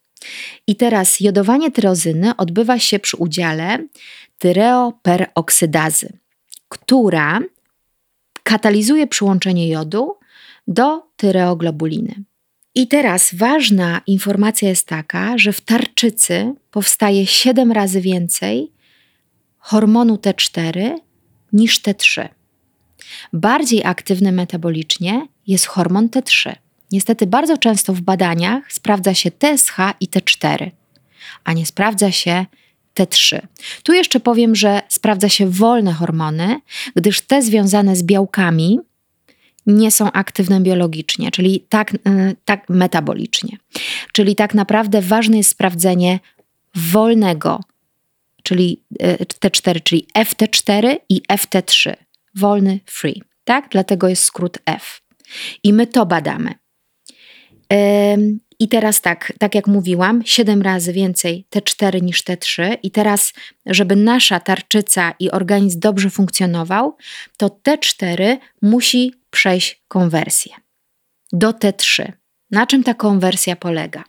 I 0.66 0.76
teraz 0.76 1.20
jodowanie 1.20 1.70
tyrozyny 1.70 2.36
odbywa 2.36 2.78
się 2.78 2.98
przy 2.98 3.16
udziale 3.16 3.86
tyreoperoksydazy, 4.38 6.18
która 6.68 7.40
katalizuje 8.42 9.06
przyłączenie 9.06 9.68
jodu 9.68 10.16
do 10.66 11.02
tyreoglobuliny. 11.16 12.24
I 12.74 12.88
teraz 12.88 13.34
ważna 13.34 14.00
informacja 14.06 14.68
jest 14.68 14.86
taka, 14.86 15.38
że 15.38 15.52
w 15.52 15.60
tarczycy 15.60 16.54
powstaje 16.70 17.26
7 17.26 17.72
razy 17.72 18.00
więcej 18.00 18.72
hormonu 19.58 20.14
T4 20.14 20.94
niż 21.52 21.80
T3. 21.80 22.28
Bardziej 23.32 23.84
aktywny 23.84 24.32
metabolicznie 24.32 25.28
jest 25.46 25.66
hormon 25.66 26.08
T3. 26.08 26.52
Niestety 26.92 27.26
bardzo 27.26 27.58
często 27.58 27.94
w 27.94 28.00
badaniach 28.00 28.72
sprawdza 28.72 29.14
się 29.14 29.30
TSH 29.30 29.76
i 30.00 30.08
T4, 30.08 30.70
a 31.44 31.52
nie 31.52 31.66
sprawdza 31.66 32.12
się 32.12 32.46
T3. 32.94 33.40
Tu 33.82 33.92
jeszcze 33.92 34.20
powiem, 34.20 34.54
że 34.54 34.82
sprawdza 34.88 35.28
się 35.28 35.50
wolne 35.50 35.92
hormony, 35.92 36.60
gdyż 36.96 37.20
te 37.20 37.42
związane 37.42 37.96
z 37.96 38.02
białkami 38.02 38.78
nie 39.66 39.90
są 39.90 40.12
aktywne 40.12 40.60
biologicznie, 40.60 41.30
czyli 41.30 41.66
tak, 41.68 41.94
y, 41.94 41.98
tak 42.44 42.68
metabolicznie. 42.68 43.56
Czyli 44.12 44.36
tak 44.36 44.54
naprawdę 44.54 45.02
ważne 45.02 45.36
jest 45.36 45.50
sprawdzenie 45.50 46.20
wolnego, 46.74 47.60
czyli 48.42 48.80
y, 49.02 49.16
T4, 49.40 49.82
czyli 49.82 50.06
FT4 50.18 50.96
i 51.08 51.22
FT3. 51.32 51.94
Wolny, 52.34 52.80
free. 52.86 53.22
Tak? 53.44 53.68
Dlatego 53.70 54.08
jest 54.08 54.24
skrót 54.24 54.58
F. 54.66 55.02
I 55.62 55.72
my 55.72 55.86
to 55.86 56.06
badamy. 56.06 56.54
I 58.62 58.68
teraz 58.68 59.00
tak, 59.00 59.32
tak 59.38 59.54
jak 59.54 59.66
mówiłam, 59.66 60.22
7 60.24 60.62
razy 60.62 60.92
więcej 60.92 61.46
T4 61.50 62.02
niż 62.02 62.22
T3. 62.22 62.76
I 62.82 62.90
teraz, 62.90 63.32
żeby 63.66 63.96
nasza 63.96 64.40
tarczyca 64.40 65.14
i 65.18 65.30
organizm 65.30 65.80
dobrze 65.80 66.10
funkcjonował, 66.10 66.96
to 67.36 67.48
T4 67.48 68.36
musi 68.62 69.14
przejść 69.30 69.82
konwersję 69.88 70.54
do 71.32 71.50
T3. 71.50 72.12
Na 72.50 72.66
czym 72.66 72.84
ta 72.84 72.94
konwersja 72.94 73.56
polega? 73.56 74.04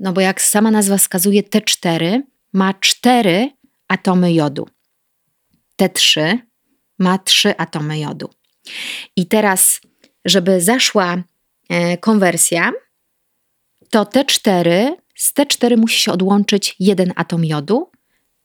No 0.00 0.12
bo 0.12 0.20
jak 0.20 0.40
sama 0.40 0.70
nazwa 0.70 0.96
wskazuje, 0.96 1.42
T4 1.42 2.20
ma 2.52 2.74
4 2.74 3.50
atomy 3.88 4.32
jodu. 4.32 4.68
T3 5.82 6.38
ma 6.98 7.18
3 7.18 7.56
atomy 7.56 7.98
jodu. 7.98 8.30
I 9.16 9.26
teraz, 9.26 9.80
żeby 10.24 10.60
zaszła 10.60 11.22
e, 11.68 11.98
konwersja, 11.98 12.72
to 13.90 14.02
T4, 14.02 14.92
z 15.14 15.34
T4 15.34 15.76
musi 15.76 16.02
się 16.02 16.12
odłączyć 16.12 16.76
jeden 16.80 17.12
atom 17.16 17.44
jodu, 17.44 17.90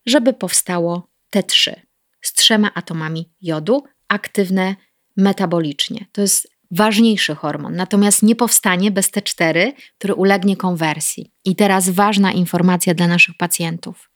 żeby 0.06 0.34
powstało 0.34 1.08
T3 1.36 1.74
z 2.22 2.34
trzema 2.34 2.74
atomami 2.74 3.30
jodu, 3.42 3.84
aktywne 4.08 4.76
metabolicznie. 5.18 6.06
To 6.12 6.22
jest 6.22 6.52
ważniejszy 6.72 7.36
hormon, 7.36 7.76
natomiast 7.76 8.24
nie 8.24 8.36
powstanie 8.36 8.92
bez 8.92 9.12
T4, 9.12 9.72
który 9.98 10.14
ulegnie 10.14 10.58
konwersji. 10.58 11.32
I 11.46 11.56
teraz 11.56 11.90
ważna 11.90 12.32
informacja 12.32 12.94
dla 12.94 13.08
naszych 13.08 13.38
pacjentów. 13.38 14.12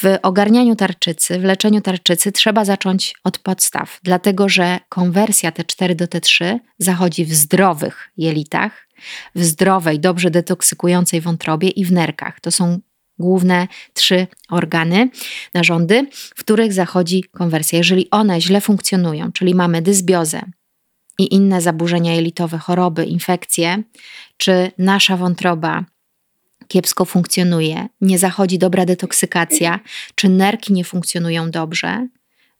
W 0.00 0.04
ogarnianiu 0.22 0.76
tarczycy, 0.76 1.38
w 1.38 1.44
leczeniu 1.44 1.80
tarczycy 1.80 2.32
trzeba 2.32 2.64
zacząć 2.64 3.14
od 3.24 3.38
podstaw, 3.38 4.00
dlatego 4.02 4.48
że 4.48 4.78
konwersja 4.88 5.50
T4 5.50 5.94
do 5.94 6.04
T3 6.04 6.58
zachodzi 6.78 7.24
w 7.24 7.34
zdrowych 7.34 8.10
jelitach, 8.16 8.88
w 9.34 9.44
zdrowej, 9.44 10.00
dobrze 10.00 10.30
detoksykującej 10.30 11.20
wątrobie 11.20 11.68
i 11.68 11.84
w 11.84 11.92
nerkach. 11.92 12.40
To 12.40 12.50
są 12.50 12.80
główne 13.18 13.68
trzy 13.92 14.26
organy, 14.50 15.10
narządy, 15.54 16.06
w 16.12 16.40
których 16.40 16.72
zachodzi 16.72 17.24
konwersja. 17.24 17.78
Jeżeli 17.78 18.10
one 18.10 18.40
źle 18.40 18.60
funkcjonują, 18.60 19.32
czyli 19.32 19.54
mamy 19.54 19.82
dysbiozę 19.82 20.42
i 21.18 21.34
inne 21.34 21.60
zaburzenia 21.60 22.14
jelitowe, 22.14 22.58
choroby, 22.58 23.04
infekcje, 23.04 23.82
czy 24.36 24.72
nasza 24.78 25.16
wątroba 25.16 25.84
kiepsko 26.68 27.04
funkcjonuje, 27.04 27.88
nie 28.00 28.18
zachodzi 28.18 28.58
dobra 28.58 28.84
detoksykacja, 28.84 29.80
czy 30.14 30.28
nerki 30.28 30.72
nie 30.72 30.84
funkcjonują 30.84 31.50
dobrze, 31.50 32.08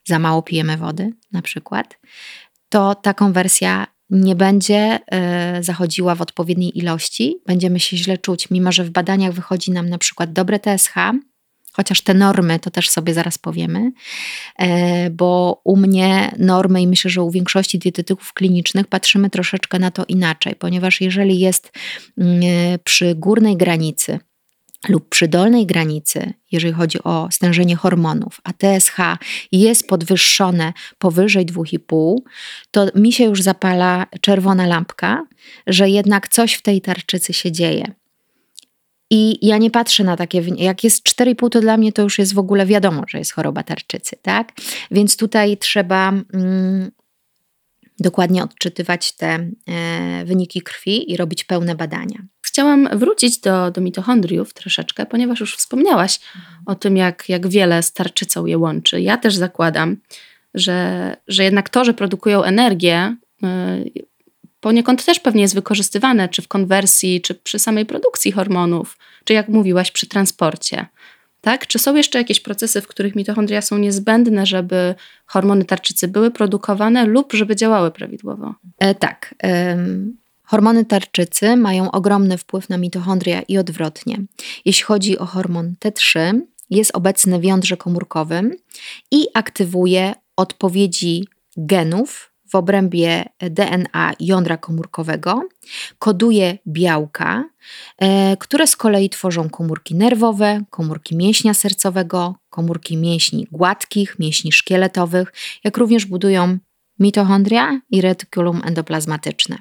za 0.05 0.19
mało 0.19 0.43
pijemy 0.43 0.77
wody 0.77 1.13
na 1.33 1.43
przykład, 1.43 1.99
to 2.69 2.95
ta 2.95 3.15
konwersja 3.15 3.87
nie 4.11 4.37
będzie 4.37 4.99
y, 5.59 5.63
zachodziła 5.63 6.15
w 6.15 6.23
odpowiedniej 6.23 6.79
ilości, 6.79 7.37
będziemy 7.47 7.81
się 7.81 7.97
źle 7.97 8.19
czuć, 8.19 8.51
mimo 8.51 8.73
że 8.73 8.85
w 8.85 8.91
badaniach 8.91 9.33
wychodzi 9.33 9.71
nam 9.71 9.89
na 9.89 9.99
przykład 9.99 10.33
dobre 10.33 10.59
TSH, 10.59 10.95
chociaż 11.73 12.01
te 12.01 12.15
normy 12.15 12.59
to 12.59 12.71
też 12.71 12.89
sobie 12.89 13.15
zaraz 13.15 13.39
powiemy, 13.39 13.93
y, 14.63 14.67
bo 15.11 15.61
u 15.65 15.77
mnie 15.77 16.35
normy 16.39 16.83
i 16.83 16.87
myślę, 16.87 17.11
że 17.11 17.23
u 17.23 17.31
większości 17.31 17.79
dietetyków 17.79 18.33
klinicznych 18.33 18.87
patrzymy 18.87 19.31
troszeczkę 19.31 19.79
na 19.79 19.91
to 19.91 20.05
inaczej, 20.09 20.55
ponieważ 20.55 21.01
jeżeli 21.01 21.39
jest 21.39 21.73
y, 22.19 22.23
przy 22.85 23.15
górnej 23.15 23.57
granicy, 23.57 24.19
lub 24.89 25.09
przy 25.09 25.29
dolnej 25.29 25.67
granicy, 25.67 26.33
jeżeli 26.53 26.75
chodzi 26.75 27.03
o 27.03 27.29
stężenie 27.31 27.77
hormonów, 27.77 28.41
a 28.45 28.53
TSH 28.53 28.97
jest 29.53 29.89
podwyższone 29.89 30.73
powyżej 30.99 31.47
2,5, 31.47 32.17
to 32.71 32.87
mi 32.95 33.13
się 33.13 33.25
już 33.25 33.43
zapala 33.43 34.07
czerwona 34.21 34.67
lampka, 34.67 35.27
że 35.67 35.89
jednak 35.89 36.29
coś 36.29 36.55
w 36.55 36.63
tej 36.63 36.81
tarczycy 36.81 37.33
się 37.33 37.53
dzieje. 37.53 37.95
I 39.15 39.47
ja 39.47 39.59
nie 39.59 39.71
patrzę 39.71 40.05
na 40.05 40.17
takie, 40.17 40.43
jak 40.57 40.85
jest 40.85 41.09
4,5, 41.09 41.49
to 41.49 41.61
dla 41.61 41.77
mnie 41.77 41.93
to 41.93 42.03
już 42.03 42.19
jest 42.19 42.35
w 42.35 42.39
ogóle 42.39 42.67
wiadomo, 42.67 43.03
że 43.09 43.19
jest 43.19 43.33
choroba 43.33 43.63
tarczycy, 43.63 44.17
tak? 44.23 44.53
Więc 44.91 45.17
tutaj 45.17 45.57
trzeba 45.57 46.13
mm, 46.35 46.91
dokładnie 47.99 48.45
odczytywać 48.45 49.13
te 49.13 49.27
e, 49.69 50.25
wyniki 50.25 50.63
krwi 50.63 51.13
i 51.13 51.17
robić 51.17 51.45
pełne 51.45 51.75
badania. 51.75 52.19
Chciałam 52.43 52.89
wrócić 52.99 53.39
do, 53.39 53.71
do 53.71 53.81
mitochondriów 53.81 54.55
troszeczkę, 54.55 55.07
ponieważ 55.07 55.41
już 55.41 55.57
wspomniałaś 55.57 56.21
o 56.67 56.75
tym, 56.75 56.97
jak, 56.97 57.29
jak 57.29 57.49
wiele 57.49 57.83
z 57.83 57.93
tarczycą 57.93 58.47
je 58.47 58.59
łączy. 58.59 59.01
Ja 59.01 59.17
też 59.17 59.37
zakładam, 59.37 59.97
że, 60.55 61.17
że 61.29 61.45
jednak 61.45 61.69
to, 61.69 61.85
że 61.85 61.95
produkują 61.95 62.43
energię, 62.43 63.17
yy, 63.43 63.49
poniekąd 64.63 65.05
też 65.05 65.21
pewnie 65.21 65.43
jest 65.43 65.55
wykorzystywane, 65.55 66.29
czy 66.29 66.43
w 66.43 66.49
konwersji, 66.49 67.21
czy 67.21 67.35
przy 67.35 67.59
samej 67.59 67.87
produkcji 67.87 68.33
hormonów, 68.33 68.99
czy 69.25 69.33
jak 69.33 69.49
mówiłaś, 69.49 69.91
przy 69.91 70.07
transporcie. 70.07 70.87
Tak? 71.41 71.67
Czy 71.67 71.79
są 71.79 71.95
jeszcze 71.97 72.19
jakieś 72.19 72.41
procesy, 72.41 72.81
w 72.81 72.87
których 72.87 73.15
mitochondria 73.15 73.63
są 73.63 73.79
niezbędne, 73.79 74.47
żeby 74.47 74.95
hormony 75.27 75.65
tarczycy 75.65 76.09
były 76.09 76.31
produkowane 76.31 77.05
lub 77.05 77.33
żeby 77.33 77.57
działały 77.57 77.91
prawidłowo? 77.91 78.55
E, 78.79 78.95
tak. 78.95 79.35
Hormony 80.45 80.85
tarczycy 80.85 81.57
mają 81.57 81.91
ogromny 81.91 82.39
wpływ 82.39 82.69
na 82.69 82.79
mitochondria 82.79 83.43
i 83.43 83.59
odwrotnie. 83.59 84.19
Jeśli 84.65 84.85
chodzi 84.85 85.19
o 85.19 85.27
hormon 85.27 85.75
T3, 85.85 86.41
jest 86.71 86.91
obecny 86.95 87.41
w 87.41 87.45
jądrze 87.45 87.77
komórkowym 87.77 88.57
i 89.11 89.27
aktywuje 89.35 90.13
odpowiedzi 90.37 91.25
genów 91.57 92.32
w 92.53 92.55
obrębie 92.55 93.25
DNA 93.41 94.13
jądra 94.21 94.57
komórkowego, 94.57 95.49
koduje 95.99 96.59
białka, 96.67 97.45
e, 97.99 98.37
które 98.37 98.67
z 98.67 98.77
kolei 98.77 99.11
tworzą 99.11 99.51
komórki 99.51 99.95
nerwowe, 99.95 100.65
komórki 100.71 101.17
mięśnia 101.17 101.55
sercowego, 101.55 102.35
komórki 102.51 102.97
mięśni 102.97 103.47
gładkich, 103.53 104.19
mięśni 104.19 104.53
szkieletowych, 104.53 105.33
jak 105.65 105.77
również 105.77 106.07
budują 106.07 106.59
mitochondria 106.99 107.81
i 107.91 108.01
retikulum 108.01 108.63
endoplazmatyczne. 108.65 109.59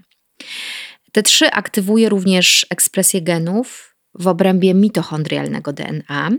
T3 1.18 1.50
aktywuje 1.52 2.10
również 2.10 2.66
ekspresję 2.70 3.22
genów 3.22 3.96
w 4.14 4.28
obrębie 4.28 4.74
mitochondrialnego 4.74 5.74
DNA, 5.74 6.30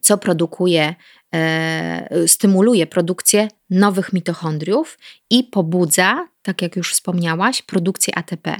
co 0.00 0.18
produkuje, 0.18 0.94
e, 1.34 2.28
stymuluje 2.28 2.86
produkcję 2.86 3.48
nowych 3.70 4.12
mitochondriów 4.12 4.98
i 5.30 5.44
pobudza, 5.44 6.28
tak 6.42 6.62
jak 6.62 6.76
już 6.76 6.92
wspomniałaś, 6.92 7.62
produkcję 7.62 8.18
ATP. 8.18 8.56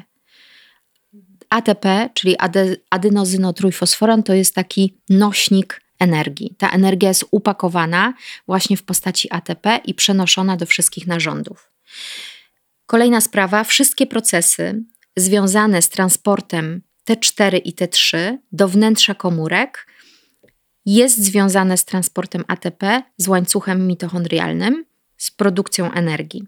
ATP, 1.50 2.10
czyli 2.14 2.38
ade, 2.38 2.76
adenozynotrójfosforan, 2.90 4.22
to 4.22 4.34
jest 4.34 4.54
taki 4.54 4.98
nośnik 5.08 5.80
energii. 5.98 6.54
Ta 6.58 6.70
energia 6.70 7.08
jest 7.08 7.24
upakowana 7.30 8.14
właśnie 8.46 8.76
w 8.76 8.82
postaci 8.82 9.28
ATP 9.32 9.80
i 9.84 9.94
przenoszona 9.94 10.56
do 10.56 10.66
wszystkich 10.66 11.06
narządów. 11.06 11.70
Kolejna 12.86 13.20
sprawa, 13.20 13.64
wszystkie 13.64 14.06
procesy 14.06 14.82
związane 15.16 15.82
z 15.82 15.88
transportem 15.88 16.82
T4 17.08 17.60
i 17.64 17.74
T3 17.74 18.36
do 18.52 18.68
wnętrza 18.68 19.14
komórek 19.14 19.86
jest 20.94 21.18
związane 21.18 21.76
z 21.76 21.84
transportem 21.84 22.44
ATP, 22.48 23.02
z 23.16 23.28
łańcuchem 23.28 23.86
mitochondrialnym, 23.86 24.84
z 25.16 25.30
produkcją 25.30 25.92
energii. 25.92 26.46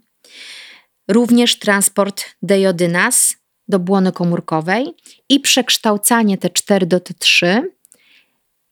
Również 1.07 1.59
transport 1.59 2.23
dejodynas 2.41 3.35
do 3.67 3.79
błony 3.79 4.11
komórkowej 4.11 4.93
i 5.29 5.39
przekształcanie 5.39 6.37
T4 6.37 6.85
do 6.85 6.97
T3 6.97 7.61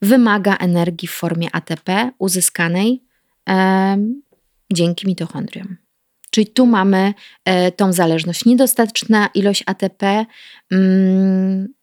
wymaga 0.02 0.56
energii 0.56 1.08
w 1.08 1.12
formie 1.12 1.48
ATP 1.52 2.12
uzyskanej 2.20 3.04
e, 3.50 3.98
dzięki 4.74 5.08
mitochondriom. 5.08 5.78
Czyli 6.32 6.48
tu 6.48 6.66
mamy 6.66 7.14
e, 7.46 7.72
tą 7.72 7.94
zależność. 7.94 8.46
Niedostateczna 8.46 9.30
ilość 9.34 9.64
ATP 9.66 10.26
mm, 10.72 11.74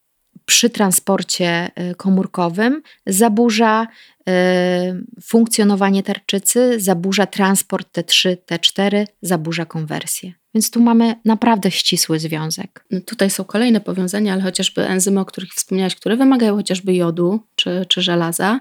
przy 0.46 0.70
transporcie 0.70 1.70
e, 1.74 1.94
komórkowym 1.94 2.82
zaburza 3.06 3.86
e, 4.28 5.00
funkcjonowanie 5.22 6.02
tarczycy, 6.02 6.80
zaburza 6.80 7.26
transport 7.26 7.98
T3, 7.98 8.36
T4, 8.50 9.06
zaburza 9.22 9.64
konwersję. 9.64 10.32
Więc 10.54 10.70
tu 10.70 10.80
mamy 10.80 11.14
naprawdę 11.24 11.70
ścisły 11.70 12.18
związek. 12.18 12.84
No 12.90 13.00
tutaj 13.00 13.30
są 13.30 13.44
kolejne 13.44 13.80
powiązania, 13.80 14.32
ale 14.32 14.42
chociażby 14.42 14.86
enzymy, 14.86 15.20
o 15.20 15.24
których 15.24 15.50
wspomniałaś, 15.54 15.94
które 15.94 16.16
wymagają 16.16 16.56
chociażby 16.56 16.94
jodu 16.94 17.40
czy, 17.56 17.86
czy 17.88 18.02
żelaza. 18.02 18.60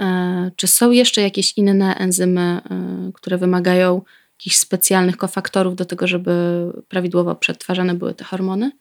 E, 0.00 0.50
czy 0.56 0.66
są 0.66 0.90
jeszcze 0.90 1.22
jakieś 1.22 1.58
inne 1.58 1.96
enzymy, 1.96 2.60
które 3.14 3.38
wymagają 3.38 4.02
jakichś 4.38 4.56
specjalnych 4.56 5.16
kofaktorów 5.16 5.76
do 5.76 5.84
tego, 5.84 6.06
żeby 6.06 6.32
prawidłowo 6.88 7.34
przetwarzane 7.34 7.94
były 7.94 8.14
te 8.14 8.24
hormony? 8.24 8.72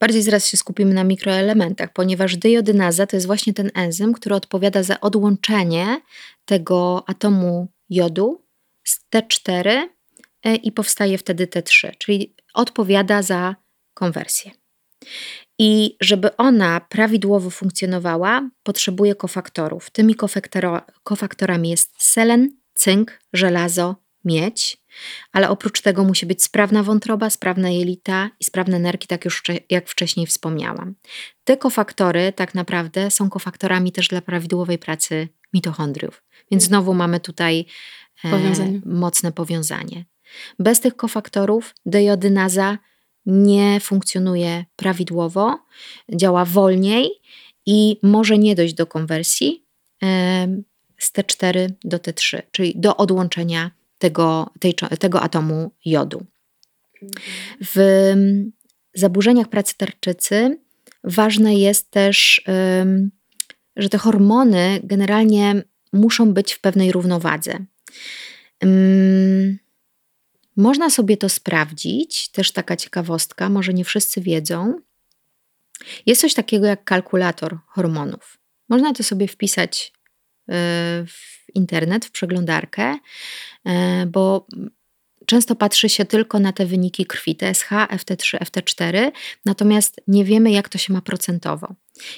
Bardziej 0.00 0.22
zaraz 0.22 0.46
się 0.46 0.56
skupimy 0.56 0.94
na 0.94 1.04
mikroelementach, 1.04 1.92
ponieważ 1.92 2.36
diodynaza 2.36 3.06
to 3.06 3.16
jest 3.16 3.26
właśnie 3.26 3.54
ten 3.54 3.70
enzym, 3.74 4.12
który 4.12 4.34
odpowiada 4.34 4.82
za 4.82 5.00
odłączenie 5.00 6.00
tego 6.44 7.04
atomu 7.06 7.68
jodu 7.90 8.44
z 8.84 9.00
T4 9.14 9.82
e, 10.44 10.54
i 10.54 10.72
powstaje 10.72 11.18
wtedy 11.18 11.46
T3, 11.46 11.90
czyli 11.98 12.34
odpowiada 12.54 13.22
za 13.22 13.56
konwersję. 13.94 14.50
I 15.58 15.96
żeby 16.00 16.36
ona 16.36 16.80
prawidłowo 16.80 17.50
funkcjonowała, 17.50 18.50
potrzebuje 18.62 19.14
kofaktorów. 19.14 19.90
Tymi 19.90 20.14
kofaktorami 21.02 21.70
jest 21.70 21.92
selen, 21.98 22.50
cynk, 22.74 23.20
żelazo, 23.32 23.96
mieć, 24.24 24.78
ale 25.32 25.48
oprócz 25.48 25.80
tego 25.80 26.04
musi 26.04 26.26
być 26.26 26.42
sprawna 26.42 26.82
wątroba, 26.82 27.30
sprawna 27.30 27.70
jelita 27.70 28.30
i 28.40 28.44
sprawne 28.44 28.78
nerki, 28.78 29.08
tak 29.08 29.24
już 29.24 29.42
jak 29.70 29.88
wcześniej 29.88 30.26
wspomniałam. 30.26 30.94
Te 31.44 31.56
kofaktory 31.56 32.32
tak 32.32 32.54
naprawdę 32.54 33.10
są 33.10 33.30
kofaktorami 33.30 33.92
też 33.92 34.08
dla 34.08 34.20
prawidłowej 34.20 34.78
pracy 34.78 35.28
mitochondriów. 35.52 36.22
Więc 36.50 36.64
mhm. 36.64 36.68
znowu 36.68 36.94
mamy 36.94 37.20
tutaj 37.20 37.66
e, 38.24 38.30
powiązanie. 38.30 38.80
mocne 38.86 39.32
powiązanie. 39.32 40.04
Bez 40.58 40.80
tych 40.80 40.96
kofaktorów 40.96 41.74
dejodynaza 41.86 42.78
nie 43.26 43.80
funkcjonuje 43.80 44.64
prawidłowo, 44.76 45.58
działa 46.14 46.44
wolniej 46.44 47.10
i 47.66 47.98
może 48.02 48.38
nie 48.38 48.54
dojść 48.54 48.74
do 48.74 48.86
konwersji 48.86 49.64
e, 50.02 50.06
z 50.98 51.12
T4 51.12 51.70
do 51.84 51.96
T3, 51.96 52.42
czyli 52.50 52.72
do 52.76 52.96
odłączenia 52.96 53.70
tego, 53.98 54.50
tej, 54.60 54.74
tego 54.74 55.20
atomu 55.20 55.70
jodu. 55.84 56.26
W 57.74 58.14
zaburzeniach 58.94 59.48
pracy 59.48 59.74
tarczycy 59.76 60.58
ważne 61.04 61.54
jest 61.54 61.90
też, 61.90 62.42
że 63.76 63.88
te 63.88 63.98
hormony 63.98 64.80
generalnie 64.84 65.62
muszą 65.92 66.32
być 66.34 66.52
w 66.52 66.60
pewnej 66.60 66.92
równowadze. 66.92 67.58
Można 70.56 70.90
sobie 70.90 71.16
to 71.16 71.28
sprawdzić, 71.28 72.28
też 72.28 72.52
taka 72.52 72.76
ciekawostka, 72.76 73.48
może 73.48 73.74
nie 73.74 73.84
wszyscy 73.84 74.20
wiedzą. 74.20 74.80
Jest 76.06 76.20
coś 76.20 76.34
takiego 76.34 76.66
jak 76.66 76.84
kalkulator 76.84 77.58
hormonów. 77.66 78.38
Można 78.68 78.92
to 78.92 79.02
sobie 79.02 79.28
wpisać 79.28 79.92
y, 79.92 80.52
w 81.06 81.45
internet, 81.56 82.04
w 82.04 82.10
przeglądarkę, 82.10 82.98
e, 83.64 84.06
bo 84.06 84.46
często 85.26 85.56
patrzy 85.56 85.88
się 85.88 86.04
tylko 86.04 86.38
na 86.38 86.52
te 86.52 86.66
wyniki 86.66 87.06
krwi, 87.06 87.36
TSH, 87.36 87.68
FT3, 87.70 88.38
FT4, 88.38 89.12
natomiast 89.44 90.00
nie 90.08 90.24
wiemy, 90.24 90.50
jak 90.50 90.68
to 90.68 90.78
się 90.78 90.92
ma 90.92 91.00
procentowo. 91.00 91.74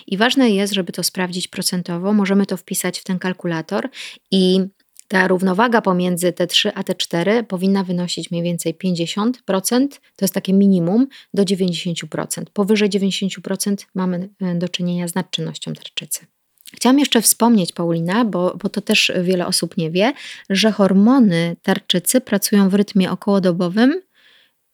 I 0.06 0.16
ważne 0.16 0.50
jest, 0.50 0.72
żeby 0.72 0.92
to 0.92 1.02
sprawdzić 1.02 1.48
procentowo, 1.48 2.12
możemy 2.12 2.46
to 2.46 2.56
wpisać 2.56 2.98
w 2.98 3.04
ten 3.04 3.18
kalkulator 3.18 3.88
i 4.30 4.60
ta 5.08 5.28
równowaga 5.28 5.82
pomiędzy 5.82 6.32
T3 6.32 6.70
a 6.74 6.82
T4 6.82 7.44
powinna 7.44 7.84
wynosić 7.84 8.30
mniej 8.30 8.42
więcej 8.42 8.74
50%, 8.74 9.88
to 9.88 10.24
jest 10.24 10.34
takie 10.34 10.52
minimum, 10.52 11.06
do 11.34 11.42
90%. 11.42 12.42
Powyżej 12.52 12.90
90% 12.90 13.76
mamy 13.94 14.28
e, 14.40 14.54
do 14.54 14.68
czynienia 14.68 15.08
z 15.08 15.14
nadczynnością 15.14 15.72
tarczycy. 15.72 16.26
Chciałam 16.76 16.98
jeszcze 16.98 17.22
wspomnieć, 17.22 17.72
Paulina, 17.72 18.24
bo, 18.24 18.56
bo 18.62 18.68
to 18.68 18.80
też 18.80 19.12
wiele 19.22 19.46
osób 19.46 19.76
nie 19.76 19.90
wie, 19.90 20.12
że 20.50 20.72
hormony 20.72 21.56
tarczycy 21.62 22.20
pracują 22.20 22.68
w 22.68 22.74
rytmie 22.74 23.10
okołodobowym 23.10 24.02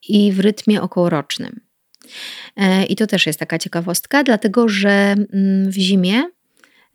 i 0.09 0.33
w 0.33 0.41
rytmie 0.41 0.83
okołorocznym. 0.83 1.61
E, 2.57 2.85
I 2.85 2.97
to 2.97 3.07
też 3.07 3.27
jest 3.27 3.39
taka 3.39 3.59
ciekawostka, 3.59 4.25
dlatego 4.25 4.69
że 4.69 4.91
mm, 5.33 5.71
w 5.71 5.75
zimie 5.75 6.23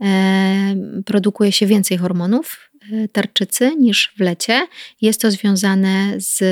e, 0.01 0.75
produkuje 1.05 1.51
się 1.51 1.65
więcej 1.65 1.97
hormonów 1.97 2.71
e, 2.91 3.07
tarczycy 3.07 3.75
niż 3.75 4.13
w 4.17 4.19
lecie. 4.19 4.67
Jest 5.01 5.21
to 5.21 5.31
związane 5.31 6.13
z 6.17 6.43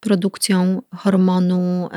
produkcją 0.00 0.82
hormonu 0.96 1.88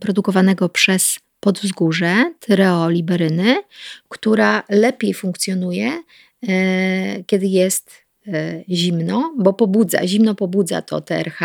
produkowanego 0.00 0.68
przez 0.68 1.18
podwzgórze 1.40 2.34
tyreoliberyny, 2.40 3.56
która 4.08 4.62
lepiej 4.68 5.14
funkcjonuje, 5.14 6.02
e, 6.48 7.24
kiedy 7.24 7.46
jest 7.46 7.90
e, 8.26 8.64
zimno, 8.68 9.34
bo 9.38 9.52
pobudza, 9.52 10.06
zimno 10.06 10.34
pobudza 10.34 10.82
to 10.82 11.00
TRH. 11.00 11.40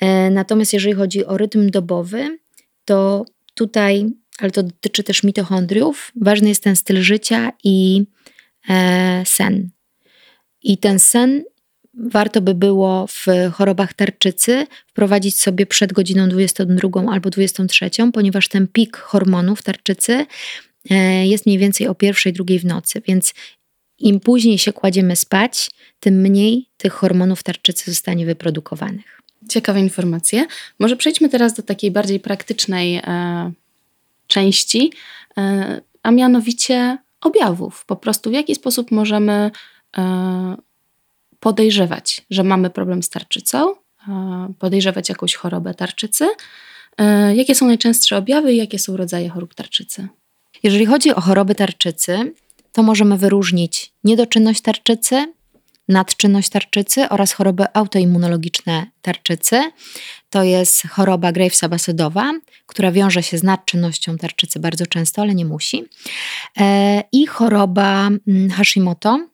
E, 0.00 0.30
natomiast 0.30 0.72
jeżeli 0.72 0.94
chodzi 0.94 1.26
o 1.26 1.36
rytm 1.36 1.70
dobowy, 1.70 2.38
to 2.84 3.24
tutaj, 3.54 4.06
ale 4.38 4.50
to 4.50 4.62
dotyczy 4.62 5.02
też 5.02 5.22
mitochondriów, 5.22 6.12
ważny 6.16 6.48
jest 6.48 6.62
ten 6.62 6.76
styl 6.76 7.02
życia 7.02 7.52
i 7.64 8.06
sen. 9.24 9.70
I 10.62 10.78
ten 10.78 10.98
sen 10.98 11.44
warto 11.94 12.40
by 12.40 12.54
było 12.54 13.06
w 13.06 13.26
chorobach 13.52 13.94
tarczycy 13.94 14.66
wprowadzić 14.86 15.40
sobie 15.40 15.66
przed 15.66 15.92
godziną 15.92 16.28
22 16.28 17.12
albo 17.12 17.30
23, 17.30 17.90
ponieważ 18.12 18.48
ten 18.48 18.68
pik 18.68 18.96
hormonów 18.96 19.62
tarczycy 19.62 20.26
e, 20.90 21.26
jest 21.26 21.46
mniej 21.46 21.58
więcej 21.58 21.88
o 21.88 21.94
pierwszej, 21.94 22.32
drugiej 22.32 22.58
w 22.58 22.64
nocy, 22.64 23.02
więc 23.06 23.34
im 23.98 24.20
później 24.20 24.58
się 24.58 24.72
kładziemy 24.72 25.16
spać, 25.16 25.70
tym 26.00 26.14
mniej 26.14 26.66
tych 26.76 26.92
hormonów 26.92 27.42
tarczycy 27.42 27.90
zostanie 27.90 28.26
wyprodukowanych. 28.26 29.22
Ciekawe 29.48 29.80
informacje. 29.80 30.46
Może 30.78 30.96
przejdźmy 30.96 31.28
teraz 31.28 31.54
do 31.54 31.62
takiej 31.62 31.90
bardziej 31.90 32.20
praktycznej 32.20 32.96
e, 32.96 33.52
części, 34.26 34.92
e, 35.36 35.80
a 36.02 36.10
mianowicie 36.10 36.98
objawów. 37.20 37.84
Po 37.84 37.96
prostu 37.96 38.30
w 38.30 38.32
jaki 38.32 38.54
sposób 38.54 38.90
możemy 38.90 39.50
e, 39.96 40.56
podejrzewać, 41.42 42.22
że 42.30 42.42
mamy 42.42 42.70
problem 42.70 43.02
z 43.02 43.08
tarczycą, 43.08 43.74
podejrzewać 44.58 45.08
jakąś 45.08 45.34
chorobę 45.34 45.74
tarczycy. 45.74 46.28
E, 46.98 47.36
jakie 47.36 47.54
są 47.54 47.66
najczęstsze 47.66 48.16
objawy 48.16 48.52
i 48.52 48.56
jakie 48.56 48.78
są 48.78 48.96
rodzaje 48.96 49.28
chorób 49.28 49.54
tarczycy? 49.54 50.08
Jeżeli 50.62 50.86
chodzi 50.86 51.14
o 51.14 51.20
choroby 51.20 51.54
tarczycy, 51.54 52.32
to 52.72 52.82
możemy 52.82 53.18
wyróżnić 53.18 53.92
niedoczynność 54.04 54.60
tarczycy, 54.60 55.32
nadczynność 55.88 56.48
tarczycy 56.48 57.08
oraz 57.08 57.32
choroby 57.32 57.64
autoimmunologiczne 57.74 58.86
tarczycy. 59.02 59.60
To 60.30 60.42
jest 60.42 60.82
choroba 60.88 61.32
Gravesa-Basedowa, 61.32 62.32
która 62.66 62.92
wiąże 62.92 63.22
się 63.22 63.38
z 63.38 63.42
nadczynnością 63.42 64.18
tarczycy 64.18 64.60
bardzo 64.60 64.86
często, 64.86 65.22
ale 65.22 65.34
nie 65.34 65.44
musi. 65.44 65.84
E, 66.60 67.02
I 67.12 67.26
choroba 67.26 68.08
mm, 68.28 68.50
Hashimoto, 68.50 69.26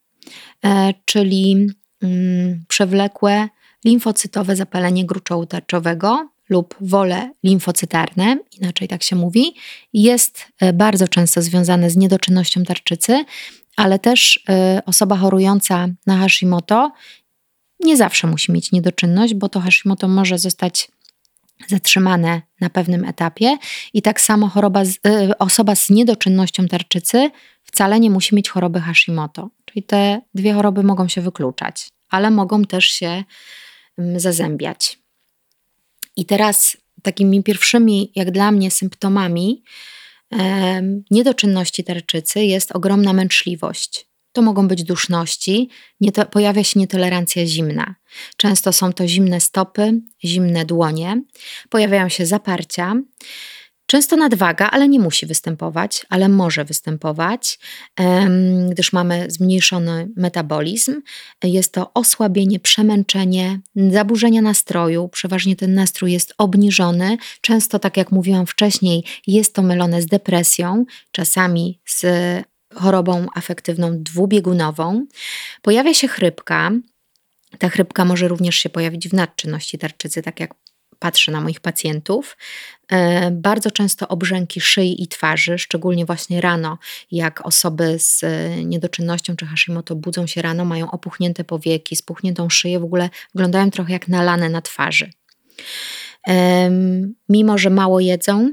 e, 0.65 0.95
czyli 1.05 1.69
przewlekłe 2.69 3.49
limfocytowe 3.85 4.57
zapalenie 4.57 5.07
gruczołu 5.07 5.47
tarczowego 5.47 6.29
lub 6.49 6.75
wole 6.81 7.33
limfocytarne, 7.45 8.39
inaczej 8.61 8.89
tak 8.89 9.03
się 9.03 9.17
mówi, 9.17 9.55
jest 9.93 10.47
e, 10.61 10.73
bardzo 10.73 11.09
często 11.09 11.43
związane 11.43 11.91
z 11.91 11.97
niedoczynnością 11.97 12.65
tarczycy, 12.65 13.25
ale 13.77 13.99
też 13.99 14.45
e, 14.49 14.83
osoba 14.87 15.17
chorująca 15.17 15.89
na 16.07 16.17
Hashimoto 16.17 16.93
nie 17.81 17.97
zawsze 17.97 18.27
musi 18.27 18.53
mieć 18.53 18.73
niedoczynność, 18.73 19.35
bo 19.35 19.49
to 19.49 19.61
Hashimoto 19.61 20.09
może 20.09 20.39
zostać 20.39 20.89
zatrzymane 21.67 22.43
na 22.61 22.71
pewnym 22.71 23.05
etapie 23.05 23.57
i 23.95 24.03
tak 24.03 24.21
samo 24.21 24.49
choroba 24.49 24.85
z, 24.85 24.95
y, 24.97 25.39
osoba 25.39 25.75
z 25.75 25.91
niedoczynnością 25.91 26.69
tarczycy 26.69 27.31
wcale 27.65 28.01
nie 28.01 28.11
musi 28.11 28.35
mieć 28.35 28.49
choroby 28.49 28.81
Hashimoto. 28.81 29.51
Czyli 29.79 29.87
te 29.87 30.21
dwie 30.35 30.53
choroby 30.53 30.83
mogą 30.83 31.09
się 31.09 31.21
wykluczać, 31.21 31.89
ale 32.11 32.31
mogą 32.31 32.65
też 32.65 32.85
się 32.85 33.25
mm, 33.99 34.21
zazębiać. 34.21 34.99
I 36.17 36.25
teraz 36.25 36.77
takimi 37.03 37.43
pierwszymi, 37.43 38.13
jak 38.15 38.31
dla 38.31 38.51
mnie, 38.51 38.71
symptomami 38.71 39.63
niedoczynności 41.11 41.85
tarczycy 41.85 42.45
jest 42.45 42.73
ogromna 42.73 43.13
męczliwość. 43.13 44.07
To 44.33 44.43
mogą 44.43 44.69
być 44.69 44.85
duszności, 44.85 45.69
to, 46.15 46.27
pojawia 46.27 46.65
się 46.65 46.81
nietolerancja 46.81 47.47
zimna. 47.47 47.95
Często 48.37 48.73
są 48.73 48.93
to 48.93 49.09
zimne 49.09 49.41
stopy, 49.41 50.01
zimne 50.25 50.65
dłonie, 50.65 51.23
pojawiają 51.69 52.09
się 52.09 52.27
zaparcia. 52.27 52.95
Często 53.91 54.17
nadwaga, 54.17 54.71
ale 54.71 54.89
nie 54.89 55.01
musi 55.01 55.27
występować, 55.27 56.07
ale 56.09 56.29
może 56.29 56.65
występować, 56.65 57.59
gdyż 58.71 58.93
mamy 58.93 59.27
zmniejszony 59.29 60.09
metabolizm. 60.17 61.03
Jest 61.45 61.73
to 61.73 61.91
osłabienie, 61.95 62.61
przemęczenie, 62.61 63.61
zaburzenia 63.77 64.43
nastroju. 64.43 65.09
Przeważnie 65.09 65.57
ten 65.57 65.75
nastrój 65.75 66.13
jest 66.13 66.35
obniżony. 66.39 67.17
Często, 67.41 67.79
tak 67.79 67.97
jak 67.97 68.13
mówiłam 68.13 68.47
wcześniej, 68.47 69.05
jest 69.27 69.55
to 69.55 69.63
mylone 69.63 70.03
z 70.03 70.07
depresją, 70.07 70.85
czasami 71.11 71.81
z 71.87 72.07
chorobą 72.75 73.27
afektywną 73.35 74.03
dwubiegunową. 74.03 75.07
Pojawia 75.63 75.95
się 75.95 76.09
chrypka. 76.09 76.71
Ta 77.59 77.69
chrypka 77.69 78.05
może 78.05 78.29
również 78.29 78.57
się 78.57 78.69
pojawić 78.69 79.09
w 79.09 79.13
nadczynności 79.13 79.79
tarczycy, 79.79 80.23
tak 80.23 80.41
jak 80.41 80.55
patrzę 80.99 81.33
na 81.33 81.41
moich 81.41 81.61
pacjentów. 81.61 82.37
E, 82.89 83.31
bardzo 83.31 83.71
często 83.71 84.09
obrzęki 84.09 84.61
szyi 84.61 85.03
i 85.03 85.09
twarzy, 85.09 85.59
szczególnie 85.59 86.07
właśnie 86.07 86.41
rano, 86.41 86.79
jak 87.11 87.47
osoby 87.47 87.99
z 87.99 88.25
e, 88.25 88.65
niedoczynnością 88.65 89.37
czy 89.37 89.47
Hashimoto 89.47 89.97
budzą 89.97 90.27
się 90.27 90.43
rano, 90.43 90.65
mają 90.65 90.91
opuchnięte 90.91 91.45
powieki, 91.45 91.97
spuchniętą 91.97 92.51
szyję, 92.51 92.81
w 92.81 92.85
ogóle 92.85 93.11
wyglądają 93.35 93.71
trochę 93.71 93.93
jak 93.93 94.09
nalane 94.09 94.49
na 94.49 94.63
twarzy. 94.63 95.11
Mimo, 97.29 97.59
że 97.59 97.71
mało 97.71 98.01
jedzą, 98.01 98.51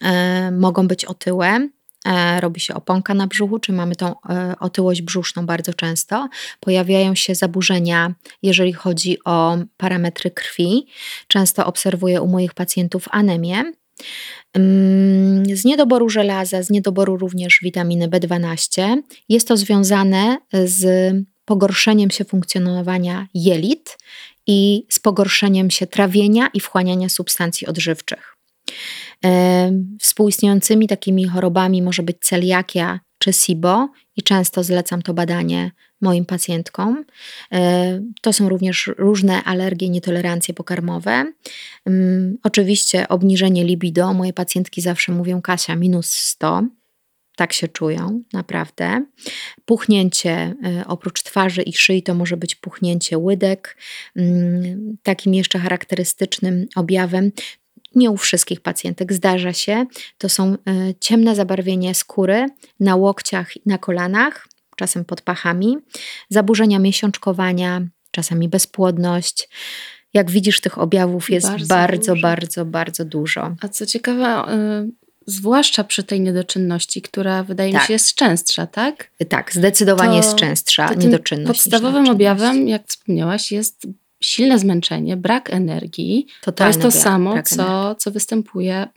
e, 0.00 0.50
mogą 0.50 0.88
być 0.88 1.04
otyłe, 1.04 1.68
robi 2.40 2.60
się 2.60 2.74
oponka 2.74 3.14
na 3.14 3.26
brzuchu, 3.26 3.58
czy 3.58 3.72
mamy 3.72 3.96
tą 3.96 4.14
e, 4.28 4.54
otyłość 4.60 5.02
brzuszną 5.02 5.46
bardzo 5.46 5.74
często. 5.74 6.28
Pojawiają 6.60 7.14
się 7.14 7.34
zaburzenia, 7.34 8.14
jeżeli 8.42 8.72
chodzi 8.72 9.18
o 9.24 9.58
parametry 9.76 10.30
krwi. 10.30 10.86
Często 11.28 11.66
obserwuję 11.66 12.22
u 12.22 12.28
moich 12.28 12.54
pacjentów 12.54 13.08
anemię. 13.10 13.72
Mm, 14.52 15.56
z 15.56 15.64
niedoboru 15.64 16.08
żelaza, 16.08 16.62
z 16.62 16.70
niedoboru 16.70 17.16
również 17.16 17.58
witaminy 17.62 18.08
B12. 18.08 18.96
Jest 19.28 19.48
to 19.48 19.56
związane 19.56 20.38
z 20.64 21.12
pogorszeniem 21.44 22.10
się 22.10 22.24
funkcjonowania 22.24 23.26
jelit 23.34 23.98
i 24.46 24.86
z 24.90 24.98
pogorszeniem 24.98 25.70
się 25.70 25.86
trawienia 25.86 26.48
i 26.54 26.60
wchłaniania 26.60 27.08
substancji 27.08 27.66
odżywczych. 27.66 28.36
Współistniejącymi 30.00 30.88
takimi 30.88 31.28
chorobami 31.28 31.82
może 31.82 32.02
być 32.02 32.16
celiakia 32.20 33.00
czy 33.18 33.32
SIBO 33.32 33.88
i 34.16 34.22
często 34.22 34.64
zlecam 34.64 35.02
to 35.02 35.14
badanie 35.14 35.70
moim 36.00 36.24
pacjentkom. 36.24 37.04
To 38.20 38.32
są 38.32 38.48
również 38.48 38.90
różne 38.98 39.44
alergie, 39.44 39.88
nietolerancje 39.88 40.54
pokarmowe. 40.54 41.32
Oczywiście 42.42 43.08
obniżenie 43.08 43.64
libido. 43.64 44.14
Moje 44.14 44.32
pacjentki 44.32 44.80
zawsze 44.80 45.12
mówią 45.12 45.42
Kasia 45.42 45.76
minus 45.76 46.10
100. 46.10 46.62
Tak 47.36 47.52
się 47.52 47.68
czują, 47.68 48.22
naprawdę. 48.32 49.04
Puchnięcie 49.64 50.30
e, 50.30 50.54
oprócz 50.86 51.22
twarzy 51.22 51.62
i 51.62 51.72
szyi 51.72 52.02
to 52.02 52.14
może 52.14 52.36
być 52.36 52.54
puchnięcie 52.54 53.18
łydek. 53.18 53.76
Takim 55.02 55.34
jeszcze 55.34 55.58
charakterystycznym 55.58 56.66
objawem 56.76 57.32
nie 57.96 58.10
u 58.10 58.16
wszystkich 58.16 58.60
pacjentek 58.60 59.12
zdarza 59.12 59.52
się. 59.52 59.86
To 60.18 60.28
są 60.28 60.52
e, 60.52 60.56
ciemne 61.00 61.34
zabarwienie 61.34 61.94
skóry 61.94 62.46
na 62.80 62.96
łokciach 62.96 63.56
i 63.56 63.62
na 63.66 63.78
kolanach, 63.78 64.48
czasem 64.76 65.04
pod 65.04 65.20
pachami, 65.20 65.76
zaburzenia 66.30 66.78
miesiączkowania, 66.78 67.86
czasami 68.10 68.48
bezpłodność. 68.48 69.48
Jak 70.14 70.30
widzisz, 70.30 70.60
tych 70.60 70.78
objawów 70.78 71.30
jest 71.30 71.46
bardzo, 71.46 71.66
bardzo, 71.66 72.16
bardzo, 72.16 72.64
bardzo 72.64 73.04
dużo. 73.04 73.56
A 73.60 73.68
co 73.68 73.86
ciekawe, 73.86 74.54
y, 74.54 74.90
zwłaszcza 75.26 75.84
przy 75.84 76.02
tej 76.02 76.20
niedoczynności, 76.20 77.02
która 77.02 77.44
wydaje 77.44 77.72
tak. 77.72 77.82
mi 77.82 77.86
się 77.86 77.92
jest 77.92 78.14
częstsza, 78.14 78.66
tak? 78.66 79.10
Tak, 79.28 79.52
zdecydowanie 79.52 80.20
to, 80.20 80.26
jest 80.26 80.34
częstsza 80.36 80.94
niedoczynność. 80.94 81.62
Podstawowym 81.62 82.08
objawem, 82.08 82.68
jak 82.68 82.86
wspomniałaś, 82.86 83.52
jest 83.52 83.86
silne 84.24 84.58
zmęczenie, 84.58 85.16
brak 85.16 85.50
energii. 85.50 86.26
Totalny 86.40 86.72
to 86.72 86.78
jest 86.78 86.94
to 86.94 87.00
brak, 87.00 87.04
samo, 87.04 87.32
brak 87.32 87.48
co, 87.48 87.94
co 87.94 88.10
występuje 88.10 88.88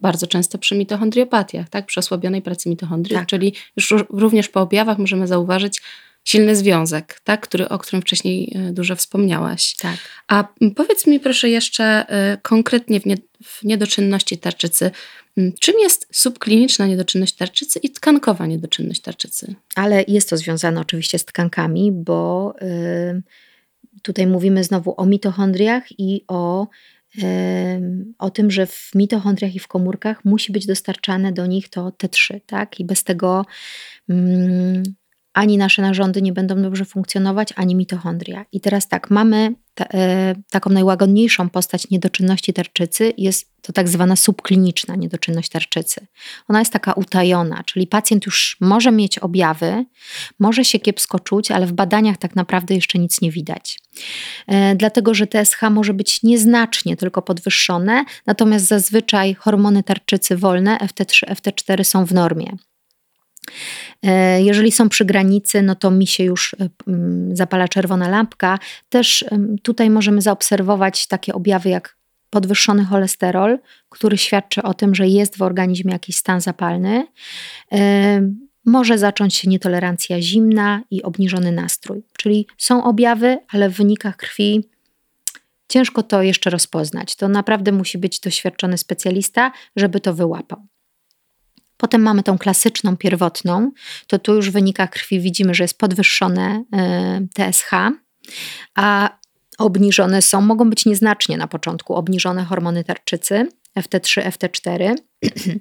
bardzo 0.00 0.26
często 0.26 0.58
przy 0.58 0.74
mitochondriopatiach, 0.74 1.68
tak? 1.68 1.86
przy 1.86 2.00
osłabionej 2.00 2.42
pracy 2.42 2.68
mitochondriów, 2.68 3.20
tak. 3.20 3.28
czyli 3.28 3.54
już 3.76 3.94
również 4.10 4.48
po 4.48 4.60
objawach 4.60 4.98
możemy 4.98 5.26
zauważyć 5.26 5.82
silny 6.24 6.56
związek, 6.56 7.20
tak? 7.24 7.40
Który, 7.40 7.68
o 7.68 7.78
którym 7.78 8.02
wcześniej 8.02 8.52
e, 8.54 8.72
dużo 8.72 8.96
wspomniałaś. 8.96 9.76
Tak. 9.76 9.96
A 10.28 10.48
powiedz 10.76 11.06
mi 11.06 11.20
proszę 11.20 11.48
jeszcze 11.48 11.84
e, 11.84 12.38
konkretnie 12.42 13.00
w, 13.00 13.06
nie, 13.06 13.16
w 13.44 13.62
niedoczynności 13.64 14.38
tarczycy, 14.38 14.90
czym 15.60 15.74
jest 15.78 16.08
subkliniczna 16.12 16.86
niedoczynność 16.86 17.34
tarczycy 17.34 17.78
i 17.78 17.90
tkankowa 17.90 18.46
niedoczynność 18.46 19.00
tarczycy? 19.00 19.54
Ale 19.74 20.04
jest 20.08 20.30
to 20.30 20.36
związane 20.36 20.80
oczywiście 20.80 21.18
z 21.18 21.24
tkankami, 21.24 21.92
bo... 21.92 22.54
Yy 22.60 23.22
Tutaj 24.02 24.26
mówimy 24.26 24.64
znowu 24.64 24.94
o 24.96 25.06
mitochondriach 25.06 26.00
i 26.00 26.24
o, 26.28 26.66
o 28.18 28.30
tym, 28.30 28.50
że 28.50 28.66
w 28.66 28.90
mitochondriach 28.94 29.54
i 29.54 29.58
w 29.58 29.68
komórkach 29.68 30.24
musi 30.24 30.52
być 30.52 30.66
dostarczane 30.66 31.32
do 31.32 31.46
nich 31.46 31.68
to 31.68 31.88
T3, 31.88 32.40
tak? 32.46 32.80
I 32.80 32.84
bez 32.84 33.04
tego 33.04 33.46
mm, 34.08 34.82
ani 35.32 35.58
nasze 35.58 35.82
narządy 35.82 36.22
nie 36.22 36.32
będą 36.32 36.62
dobrze 36.62 36.84
funkcjonować, 36.84 37.52
ani 37.56 37.74
mitochondria. 37.74 38.44
I 38.52 38.60
teraz 38.60 38.88
tak, 38.88 39.10
mamy 39.10 39.54
ta, 39.76 39.84
e, 39.84 40.34
taką 40.50 40.70
najłagodniejszą 40.70 41.50
postać 41.50 41.90
niedoczynności 41.90 42.52
tarczycy, 42.52 43.12
jest 43.18 43.56
to 43.62 43.72
tak 43.72 43.88
zwana 43.88 44.16
subkliniczna 44.16 44.96
niedoczynność 44.96 45.48
tarczycy. 45.48 46.06
Ona 46.48 46.58
jest 46.58 46.72
taka 46.72 46.92
utajona, 46.92 47.62
czyli 47.64 47.86
pacjent 47.86 48.26
już 48.26 48.56
może 48.60 48.92
mieć 48.92 49.18
objawy, 49.18 49.84
może 50.38 50.64
się 50.64 50.78
kiepsko 50.78 51.20
czuć, 51.20 51.50
ale 51.50 51.66
w 51.66 51.72
badaniach 51.72 52.16
tak 52.16 52.36
naprawdę 52.36 52.74
jeszcze 52.74 52.98
nic 52.98 53.20
nie 53.20 53.30
widać. 53.30 53.78
E, 54.46 54.74
dlatego, 54.76 55.14
że 55.14 55.26
TSH 55.26 55.62
może 55.70 55.94
być 55.94 56.22
nieznacznie 56.22 56.96
tylko 56.96 57.22
podwyższone, 57.22 58.04
natomiast 58.26 58.66
zazwyczaj 58.66 59.34
hormony 59.34 59.82
tarczycy 59.82 60.36
wolne, 60.36 60.78
FT3, 60.78 61.34
FT4 61.34 61.84
są 61.84 62.04
w 62.04 62.14
normie. 62.14 62.56
E, 64.02 64.42
jeżeli 64.42 64.72
są 64.72 64.88
przy 64.88 65.04
granicy, 65.04 65.62
no 65.62 65.74
to 65.74 65.90
mi 65.90 66.06
się 66.06 66.24
już 66.24 66.56
e, 66.60 66.68
zapala 67.32 67.68
czerwona 67.68 68.08
lampka. 68.08 68.58
Też 68.88 69.24
tutaj 69.62 69.90
możemy 69.90 70.22
zaobserwować 70.22 71.06
takie 71.06 71.34
objawy 71.34 71.68
jak 71.68 71.96
podwyższony 72.30 72.84
cholesterol, 72.84 73.58
który 73.88 74.18
świadczy 74.18 74.62
o 74.62 74.74
tym, 74.74 74.94
że 74.94 75.08
jest 75.08 75.38
w 75.38 75.42
organizmie 75.42 75.92
jakiś 75.92 76.16
stan 76.16 76.40
zapalny. 76.40 77.06
E, 77.72 78.30
może 78.64 78.98
zacząć 78.98 79.34
się 79.34 79.48
nietolerancja 79.48 80.22
zimna 80.22 80.82
i 80.90 81.02
obniżony 81.02 81.52
nastrój. 81.52 82.02
Czyli 82.18 82.46
są 82.58 82.84
objawy, 82.84 83.38
ale 83.48 83.70
w 83.70 83.76
wynikach 83.76 84.16
krwi 84.16 84.68
ciężko 85.68 86.02
to 86.02 86.22
jeszcze 86.22 86.50
rozpoznać. 86.50 87.16
To 87.16 87.28
naprawdę 87.28 87.72
musi 87.72 87.98
być 87.98 88.20
doświadczony 88.20 88.78
specjalista, 88.78 89.52
żeby 89.76 90.00
to 90.00 90.14
wyłapał. 90.14 90.66
Potem 91.76 92.02
mamy 92.02 92.22
tą 92.22 92.38
klasyczną, 92.38 92.96
pierwotną, 92.96 93.70
to 94.06 94.18
tu 94.18 94.34
już 94.34 94.50
w 94.50 94.52
wynikach 94.52 94.90
krwi. 94.90 95.20
Widzimy, 95.20 95.54
że 95.54 95.64
jest 95.64 95.78
podwyższone 95.78 96.64
y, 96.74 97.28
TSH, 97.34 97.70
a 98.74 99.18
obniżone 99.58 100.22
są, 100.22 100.40
mogą 100.40 100.70
być 100.70 100.86
nieznacznie 100.86 101.36
na 101.36 101.48
początku, 101.48 101.94
obniżone 101.94 102.44
hormony 102.44 102.84
tarczycy 102.84 103.48
FT3, 103.78 104.22
FT4. 104.22 104.94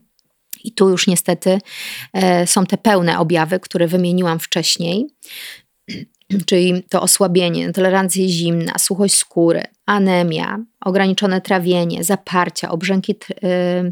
I 0.64 0.72
tu 0.72 0.90
już 0.90 1.08
niestety 1.08 1.60
y, 2.44 2.48
są 2.48 2.66
te 2.66 2.78
pełne 2.78 3.20
objawy, 3.20 3.60
które 3.60 3.88
wymieniłam 3.88 4.40
wcześniej 4.40 5.08
czyli 6.46 6.84
to 6.90 7.02
osłabienie, 7.02 7.72
tolerancja 7.72 8.28
zimna, 8.28 8.74
suchość 8.80 9.16
skóry, 9.16 9.64
anemia, 9.86 10.60
ograniczone 10.82 11.42
trawienie, 11.42 12.04
zaparcia, 12.04 12.70
obrzęki 12.70 13.16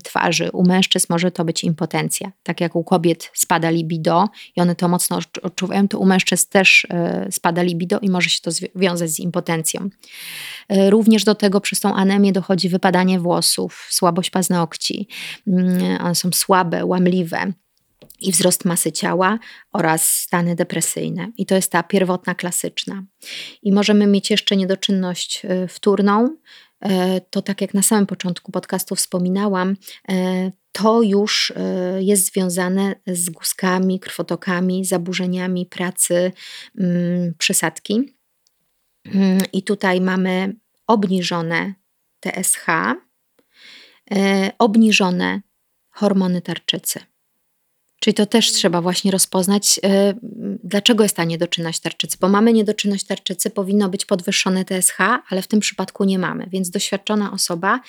twarzy. 0.04 0.50
U 0.52 0.63
mężczyzn 0.63 1.06
może 1.10 1.32
to 1.32 1.46
być 1.46 1.63
impotencja. 1.63 2.32
Tak 2.43 2.62
jak 2.62 2.76
u 2.76 2.84
kobiet 2.84 3.32
spada 3.34 3.69
libido 3.69 4.30
i 4.56 4.62
one 4.62 4.76
to 4.76 4.88
mocno 4.88 5.19
odczuwają, 5.43 5.88
to 5.88 6.00
u 6.00 6.06
mężczyzn 6.06 6.50
też 6.50 6.84
y, 7.28 7.32
spada 7.32 7.62
libido 7.62 8.00
i 8.00 8.10
może 8.10 8.30
się 8.30 8.41
to 8.41 8.52
wiązać 8.76 9.10
z 9.10 9.19
impotencją. 9.19 9.89
Y, 10.72 10.89
również 10.89 11.24
do 11.24 11.36
tego 11.36 11.62
przez 11.62 11.80
tą 11.80 11.93
anemię 11.96 12.32
dochodzi 12.32 12.69
wypadanie 12.69 13.19
włosów, 13.19 13.88
słabość 13.89 14.30
paznokci. 14.30 15.08
One 16.00 16.15
są 16.15 16.30
słabe, 16.34 16.86
łamliwe 16.86 17.54
i 18.21 18.32
wzrost 18.32 18.65
masy 18.65 18.91
ciała 18.91 19.39
oraz 19.73 20.12
stany 20.12 20.56
depresyjne. 20.56 21.32
I 21.38 21.45
to 21.45 21.56
jest 21.56 21.71
ta 21.71 21.84
pierwotna, 21.84 22.36
klasyczna. 22.36 23.04
I 23.62 23.71
możemy 23.71 24.08
mieć 24.08 24.32
jeszcze 24.32 24.56
niedoczynność 24.56 25.45
y, 25.45 25.67
wtórną, 25.67 26.38
to 27.30 27.41
tak 27.41 27.62
jak 27.62 27.73
na 27.73 27.82
samym 27.82 28.06
początku 28.06 28.52
podcastu 28.52 28.95
wspominałam, 28.95 29.76
to 30.71 31.02
już 31.02 31.54
jest 31.99 32.26
związane 32.26 32.95
z 33.08 33.30
guzkami, 33.30 33.99
krwotokami, 33.99 34.86
zaburzeniami 34.86 35.65
pracy 35.65 36.32
mm, 36.80 37.34
przysadki. 37.38 38.15
Mm, 39.06 39.38
I 39.54 39.63
tutaj 39.63 40.02
mamy 40.02 40.56
obniżone 40.88 41.73
TSH, 42.19 42.65
obniżone 44.60 45.41
hormony 45.89 46.41
tarczycy. 46.41 46.99
Czyli 48.04 48.13
to 48.13 48.26
też 48.26 48.52
trzeba 48.52 48.82
właśnie 48.82 49.12
rozpoznać, 49.12 49.80
yy, 49.84 49.89
dlaczego 50.63 51.04
jest 51.04 51.16
ta 51.16 51.24
niedoczynność 51.24 51.80
tarczycy. 51.80 52.18
Bo 52.22 52.30
mamy 52.30 52.54
niedoczynność 52.54 53.04
tarczycy, 53.04 53.50
powinno 53.50 53.89
być 53.89 54.06
podwyższone 54.06 54.66
TSH, 54.66 54.98
ale 55.30 55.42
w 55.42 55.48
tym 55.48 55.60
przypadku 55.60 56.04
nie 56.04 56.20
mamy. 56.20 56.48
Więc 56.52 56.70
doświadczona 56.70 57.32
osoba 57.32 57.80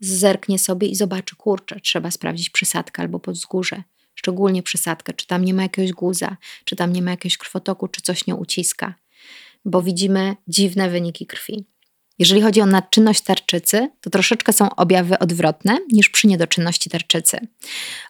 zerknie 0.00 0.58
sobie 0.58 0.88
i 0.88 0.96
zobaczy, 0.96 1.36
kurczę, 1.36 1.80
trzeba 1.80 2.10
sprawdzić 2.10 2.50
przysadkę 2.50 3.02
albo 3.02 3.20
podzgórze. 3.20 3.82
Szczególnie 4.14 4.62
przysadkę, 4.62 5.12
czy 5.12 5.26
tam 5.26 5.44
nie 5.44 5.54
ma 5.54 5.62
jakiegoś 5.62 5.92
guza, 5.92 6.36
czy 6.64 6.76
tam 6.76 6.92
nie 6.92 7.02
ma 7.02 7.10
jakiegoś 7.10 7.38
krwotoku, 7.38 7.88
czy 7.88 8.02
coś 8.02 8.26
nie 8.26 8.34
uciska. 8.34 8.94
Bo 9.64 9.82
widzimy 9.82 10.36
dziwne 10.48 10.90
wyniki 10.90 11.26
krwi. 11.26 11.64
Jeżeli 12.18 12.42
chodzi 12.42 12.60
o 12.60 12.66
nadczynność 12.66 13.20
tarczycy, 13.20 13.90
to 14.00 14.10
troszeczkę 14.10 14.52
są 14.52 14.74
objawy 14.76 15.18
odwrotne 15.18 15.78
niż 15.92 16.08
przy 16.08 16.26
niedoczynności 16.26 16.90
tarczycy. 16.90 17.38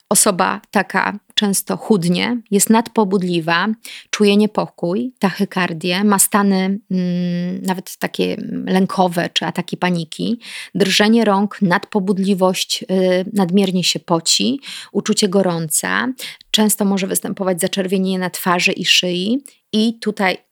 Osoba 0.09 0.61
taka 0.71 1.19
często 1.35 1.77
chudnie, 1.77 2.41
jest 2.51 2.71
nadpobudliwa, 2.71 3.67
czuje 4.11 4.37
niepokój, 4.37 5.13
tachykardię, 5.19 6.05
ma 6.05 6.19
stany 6.19 6.79
mm, 6.91 7.63
nawet 7.63 7.97
takie 7.97 8.37
lękowe 8.67 9.31
czy 9.33 9.47
ataki 9.47 9.77
paniki, 9.77 10.41
drżenie 10.75 11.25
rąk, 11.25 11.63
nadpobudliwość, 11.63 12.83
yy, 12.83 13.25
nadmiernie 13.33 13.85
się 13.85 14.01
poci, 14.01 14.61
uczucie 14.93 15.29
gorąca, 15.29 16.09
często 16.51 16.85
może 16.85 17.07
występować 17.07 17.61
zaczerwienienie 17.61 18.19
na 18.19 18.31
twarzy 18.31 18.73
i 18.73 18.85
szyi 18.85 19.45
i 19.73 19.99
tutaj 19.99 20.48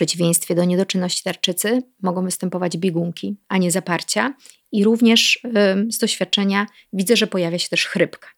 przeciwieństwie 0.00 0.54
do 0.54 0.64
niedoczynności 0.64 1.22
tarczycy 1.22 1.82
mogą 2.02 2.24
występować 2.24 2.76
biegunki, 2.76 3.36
a 3.48 3.58
nie 3.58 3.70
zaparcia. 3.70 4.34
I 4.72 4.84
również 4.84 5.40
z 5.88 5.98
doświadczenia 5.98 6.66
widzę, 6.92 7.16
że 7.16 7.26
pojawia 7.26 7.58
się 7.58 7.68
też 7.68 7.86
chrypka. 7.86 8.28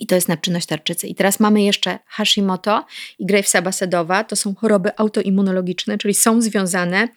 I 0.00 0.06
to 0.06 0.14
jest 0.14 0.28
nadczynność 0.28 0.66
tarczycy. 0.66 1.06
I 1.06 1.14
teraz 1.14 1.40
mamy 1.40 1.62
jeszcze 1.62 1.98
Hashimoto 2.06 2.84
i 3.18 3.26
Gravesa 3.26 3.62
Basedowa. 3.62 4.24
To 4.24 4.36
są 4.36 4.54
choroby 4.54 4.96
autoimmunologiczne, 4.96 5.98
czyli 5.98 6.14
są 6.14 6.40
związane 6.40 7.08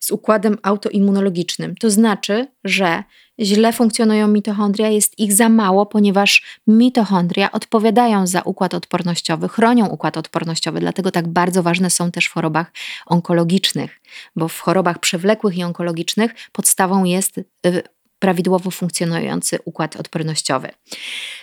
z 0.00 0.10
układem 0.10 0.58
autoimmunologicznym. 0.62 1.74
To 1.76 1.90
znaczy, 1.90 2.46
że 2.64 3.02
źle 3.40 3.72
funkcjonują 3.72 4.28
mitochondria, 4.28 4.88
jest 4.88 5.18
ich 5.18 5.32
za 5.32 5.48
mało, 5.48 5.86
ponieważ 5.86 6.60
mitochondria 6.66 7.52
odpowiadają 7.52 8.26
za 8.26 8.42
układ 8.42 8.74
odpornościowy, 8.74 9.48
chronią 9.48 9.86
układ 9.86 10.16
odpornościowy, 10.16 10.80
dlatego 10.80 11.10
tak 11.10 11.28
bardzo 11.28 11.62
ważne 11.62 11.90
są 11.90 12.10
też 12.10 12.26
w 12.26 12.32
chorobach 12.32 12.72
onkologicznych, 13.06 14.00
bo 14.36 14.48
w 14.48 14.60
chorobach 14.60 14.98
przewlekłych 14.98 15.56
i 15.56 15.64
onkologicznych 15.64 16.34
podstawą 16.52 17.04
jest 17.04 17.38
y, 17.38 17.82
prawidłowo 18.18 18.70
funkcjonujący 18.70 19.58
układ 19.64 19.96
odpornościowy. 19.96 20.68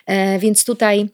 E, 0.05 0.39
więc 0.39 0.65
tutaj 0.65 1.09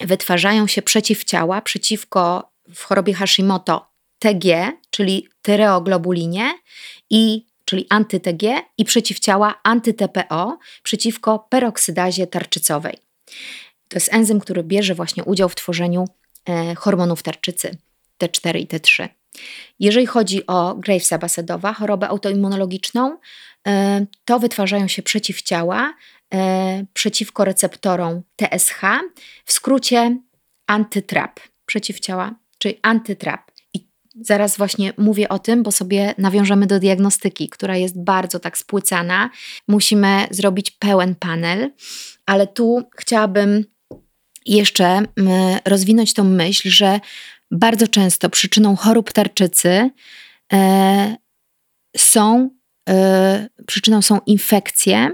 wytwarzają 0.00 0.66
się 0.66 0.82
przeciwciała 0.82 1.60
przeciwko 1.62 2.52
w 2.74 2.82
chorobie 2.82 3.14
Hashimoto 3.14 3.90
TG, 4.18 4.72
czyli 4.90 5.28
tyreoglobulinie 5.42 6.54
i 7.10 7.46
czyli 7.64 7.86
anty-TG 7.88 8.62
i 8.78 8.84
przeciwciała 8.84 9.60
anty-TPO 9.64 10.56
przeciwko 10.82 11.38
peroksydazie 11.38 12.26
tarczycowej. 12.26 12.98
To 13.88 13.96
jest 13.96 14.14
enzym, 14.14 14.40
który 14.40 14.62
bierze 14.62 14.94
właśnie 14.94 15.24
udział 15.24 15.48
w 15.48 15.54
tworzeniu 15.54 16.04
e, 16.48 16.74
hormonów 16.74 17.22
tarczycy 17.22 17.78
T4 18.18 18.58
i 18.58 18.66
T3. 18.66 19.08
Jeżeli 19.78 20.06
chodzi 20.06 20.46
o 20.46 20.74
Gravesa 20.74 21.18
Basedowa, 21.18 21.72
chorobę 21.72 22.08
autoimmunologiczną, 22.08 23.18
e, 23.66 24.06
to 24.24 24.38
wytwarzają 24.38 24.88
się 24.88 25.02
przeciwciała 25.02 25.94
e, 26.34 26.84
przeciwko 26.92 27.44
receptorom 27.44 28.22
TSH, 28.36 28.80
w 29.44 29.52
skrócie 29.52 30.16
antytrap, 30.66 31.40
przeciwciała, 31.66 32.34
czyli 32.58 32.78
antytrap. 32.82 33.50
I 33.74 33.86
zaraz 34.20 34.56
właśnie 34.56 34.92
mówię 34.98 35.28
o 35.28 35.38
tym, 35.38 35.62
bo 35.62 35.72
sobie 35.72 36.14
nawiążemy 36.18 36.66
do 36.66 36.78
diagnostyki, 36.78 37.48
która 37.48 37.76
jest 37.76 38.02
bardzo 38.02 38.40
tak 38.40 38.58
spłycana. 38.58 39.30
Musimy 39.68 40.26
zrobić 40.30 40.70
pełen 40.70 41.14
panel, 41.14 41.70
ale 42.26 42.46
tu 42.46 42.82
chciałabym 42.96 43.64
jeszcze 44.46 45.02
rozwinąć 45.64 46.14
tą 46.14 46.24
myśl, 46.24 46.70
że 46.70 47.00
bardzo 47.50 47.88
często 47.88 48.30
przyczyną 48.30 48.76
chorób 48.76 49.12
tarczycy 49.12 49.90
e, 50.52 51.16
są, 51.96 52.50
e, 52.88 53.48
przyczyną 53.66 54.02
są 54.02 54.20
infekcje, 54.26 55.10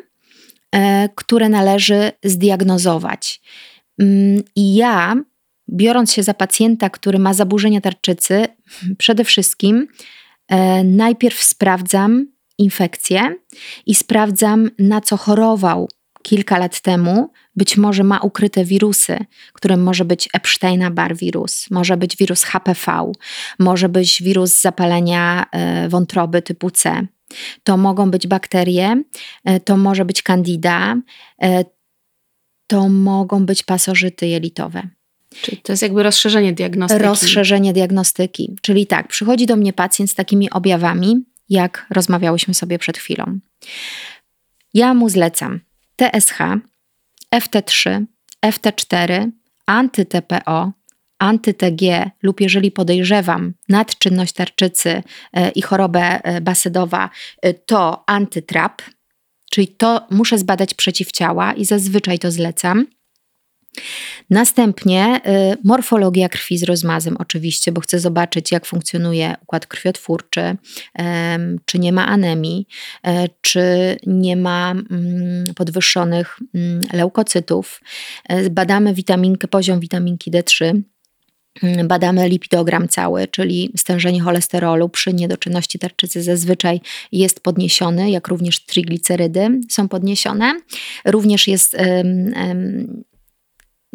e, 0.73 1.09
które 1.15 1.49
należy 1.49 2.13
zdiagnozować. 2.25 3.41
Mm, 3.99 4.43
I 4.57 4.75
ja, 4.75 5.17
biorąc 5.71 6.13
się 6.13 6.23
za 6.23 6.35
pacjenta, 6.35 6.91
który 6.91 7.19
ma 7.19 7.35
zaburzenia 7.35 7.81
tarczycy, 7.81 8.47
przede 8.99 9.25
wszystkim 9.25 9.89
e, 10.49 10.85
najpierw 10.85 11.43
sprawdzam 11.43 12.27
infekcję 12.59 13.35
i 13.87 13.95
sprawdzam, 13.95 14.71
na 14.79 15.01
co 15.01 15.17
chorował 15.17 15.89
kilka 16.27 16.59
lat 16.59 16.81
temu, 16.81 17.33
być 17.57 17.77
może 17.77 18.05
ma 18.05 18.19
ukryte 18.21 18.65
wirusy, 18.65 19.19
którym 19.53 19.83
może 19.83 20.05
być 20.05 20.29
Epsteina-Barr 20.35 21.17
wirus, 21.17 21.71
może 21.71 21.97
być 21.97 22.17
wirus 22.17 22.43
HPV, 22.43 23.13
może 23.59 23.89
być 23.89 24.23
wirus 24.23 24.61
zapalenia 24.61 25.47
e, 25.53 25.89
wątroby 25.89 26.43
typu 26.43 26.71
C. 26.71 27.07
To 27.65 27.77
mogą 27.77 28.11
być 28.11 28.27
bakterie, 28.27 29.03
e, 29.45 29.61
to 29.61 29.77
może 29.77 30.05
być 30.05 30.23
candida, 30.23 30.97
e, 31.43 31.65
to 32.67 32.89
mogą 32.89 33.47
być 33.47 33.63
pasożyty 33.63 34.27
jelitowe. 34.27 34.83
Czyli 35.43 35.57
to 35.57 35.73
jest 35.73 35.83
jakby 35.83 36.03
rozszerzenie 36.03 36.53
diagnostyki. 36.53 37.03
Rozszerzenie 37.03 37.73
diagnostyki. 37.73 38.57
Czyli 38.63 38.87
tak, 38.87 39.09
przychodzi 39.09 39.47
do 39.47 39.57
mnie 39.57 39.73
pacjent 39.73 40.11
z 40.11 40.15
takimi 40.15 40.51
objawami, 40.51 41.25
jak 41.49 41.87
rozmawiałyśmy 41.91 42.55
sobie 42.55 42.79
przed 42.79 42.99
chwilą. 42.99 43.39
Ja 44.75 44.95
mu 44.95 45.09
zlecam 45.09 45.66
TSH, 45.97 46.39
FT3, 47.35 48.05
FT4, 48.47 49.31
anty-TPO, 49.67 50.71
anty-TG 51.19 52.11
lub 52.23 52.41
jeżeli 52.41 52.71
podejrzewam 52.71 53.55
nadczynność 53.69 54.33
tarczycy 54.33 55.03
e, 55.33 55.51
i 55.51 55.63
chorobę 55.63 56.21
e, 56.25 56.41
basedowa, 56.41 57.11
e, 57.43 57.55
to 57.55 58.05
antytrap, 58.09 58.83
czyli 59.51 59.69
to 59.69 60.07
muszę 60.11 60.39
zbadać 60.39 60.75
przeciwciała 60.75 61.53
i 61.53 61.65
zazwyczaj 61.65 62.19
to 62.19 62.31
zlecam. 62.31 62.87
Następnie 64.31 65.21
y, 65.53 65.57
morfologia 65.65 66.29
krwi 66.29 66.59
z 66.59 66.63
rozmazem, 66.63 67.17
oczywiście, 67.19 67.73
bo 67.73 67.81
chcę 67.81 68.01
zobaczyć, 68.01 68.53
jak 68.53 68.67
funkcjonuje 68.67 69.35
układ 69.43 69.67
krwiotwórczy, 69.67 70.41
y, 70.41 71.03
czy 71.65 71.79
nie 71.79 71.93
ma 71.93 72.07
anemii, 72.07 72.67
y, 73.07 73.11
czy 73.41 73.97
nie 74.07 74.37
ma 74.37 74.71
mm, 74.71 75.45
podwyższonych 75.55 76.39
mm, 76.55 76.81
leukocytów. 76.93 77.81
E, 78.29 78.51
badamy 78.51 78.95
witaminkę, 78.95 79.49
poziom 79.49 79.81
witaminki 79.81 80.31
D3 80.31 80.81
mm, 81.63 81.89
badamy 81.89 82.29
lipidogram 82.29 82.89
cały, 82.89 83.29
czyli 83.29 83.73
stężenie 83.77 84.21
cholesterolu 84.21 84.89
przy 84.89 85.15
niedoczynności 85.15 85.79
tarczycy 85.79 86.23
zazwyczaj 86.23 86.81
jest 87.13 87.41
podniesiony, 87.41 88.11
jak 88.11 88.29
również 88.29 88.65
triglicerydy 88.65 89.61
są 89.71 89.89
podniesione. 89.89 90.61
Również 91.05 91.49
jest 91.49 91.77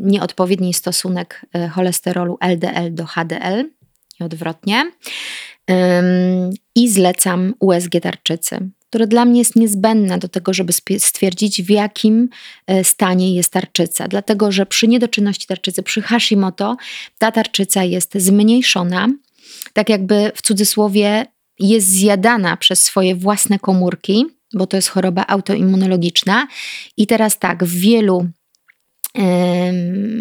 nieodpowiedni 0.02 0.74
stosunek 0.74 1.46
e, 1.54 1.68
cholesterolu 1.68 2.38
LDL 2.42 2.94
do 2.94 3.06
HDL 3.06 3.70
i 4.20 4.24
odwrotnie. 4.24 4.92
I 6.76 6.90
zlecam 6.90 7.54
USG 7.60 7.92
tarczycy, 8.02 8.70
które 8.92 9.08
dla 9.08 9.26
mnie 9.26 9.40
jest 9.40 9.56
niezbędne 9.56 10.18
do 10.18 10.28
tego, 10.28 10.54
żeby 10.54 10.74
stwierdzić, 10.98 11.62
w 11.62 11.70
jakim 11.70 12.30
e, 12.68 12.84
stanie 12.84 13.36
jest 13.36 13.54
tarczyca. 13.54 14.08
Dlatego, 14.08 14.52
że 14.52 14.66
przy 14.66 14.88
niedoczynności 14.88 15.48
tarczycy, 15.48 15.84
przy 15.84 16.02
Hashimoto, 16.02 16.78
ta 17.18 17.32
tarczyca 17.32 17.84
jest 17.84 18.16
zmniejszona, 18.16 19.08
tak 19.74 19.90
jakby 19.90 20.32
w 20.36 20.42
cudzysłowie 20.42 21.26
jest 21.60 21.88
zjadana 21.88 22.58
przez 22.58 22.84
swoje 22.84 23.16
własne 23.16 23.60
komórki, 23.60 24.26
bo 24.54 24.68
to 24.68 24.78
jest 24.78 24.88
choroba 24.88 25.26
autoimmunologiczna. 25.28 26.48
I 26.98 27.08
teraz 27.08 27.40
tak, 27.40 27.64
w 27.64 27.80
wielu 27.80 28.28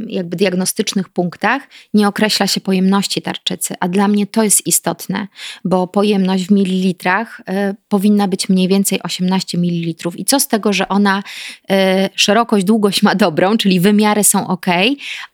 jakby 0.06 0.36
diagnostycznych 0.36 1.08
punktach 1.08 1.62
nie 1.94 2.08
określa 2.08 2.46
się 2.46 2.60
pojemności 2.60 3.22
tarczycy, 3.22 3.74
a 3.80 3.88
dla 3.88 4.08
mnie 4.08 4.26
to 4.26 4.42
jest 4.42 4.66
istotne, 4.66 5.28
bo 5.64 5.86
pojemność 5.86 6.46
w 6.46 6.50
mililitrach 6.50 7.40
y, 7.40 7.44
powinna 7.88 8.28
być 8.28 8.48
mniej 8.48 8.68
więcej 8.68 9.02
18 9.02 9.58
ml. 9.58 10.10
I 10.16 10.24
co 10.24 10.40
z 10.40 10.48
tego, 10.48 10.72
że 10.72 10.88
ona 10.88 11.22
y, 11.70 11.74
szerokość, 12.14 12.64
długość 12.64 13.02
ma 13.02 13.14
dobrą, 13.14 13.56
czyli 13.56 13.80
wymiary 13.80 14.24
są 14.24 14.46
ok, 14.46 14.66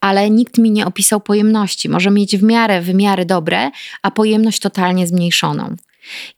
ale 0.00 0.30
nikt 0.30 0.58
mi 0.58 0.70
nie 0.70 0.86
opisał 0.86 1.20
pojemności. 1.20 1.88
Może 1.88 2.10
mieć 2.10 2.36
w 2.36 2.42
miarę 2.42 2.80
wymiary 2.80 3.24
dobre, 3.24 3.70
a 4.02 4.10
pojemność 4.10 4.60
totalnie 4.60 5.06
zmniejszoną. 5.06 5.76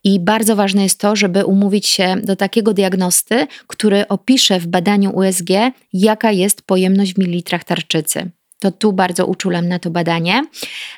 I 0.03 0.19
bardzo 0.19 0.55
ważne 0.55 0.83
jest 0.83 0.99
to, 0.99 1.15
żeby 1.15 1.45
umówić 1.45 1.87
się 1.87 2.15
do 2.23 2.35
takiego 2.35 2.73
diagnosty, 2.73 3.47
który 3.67 4.07
opisze 4.07 4.59
w 4.59 4.67
badaniu 4.67 5.11
USG, 5.15 5.49
jaka 5.93 6.31
jest 6.31 6.61
pojemność 6.61 7.13
w 7.13 7.17
mililitrach 7.17 7.63
tarczycy. 7.63 8.31
To 8.59 8.71
tu 8.71 8.93
bardzo 8.93 9.25
uczulam 9.25 9.67
na 9.67 9.79
to 9.79 9.89
badanie. 9.89 10.45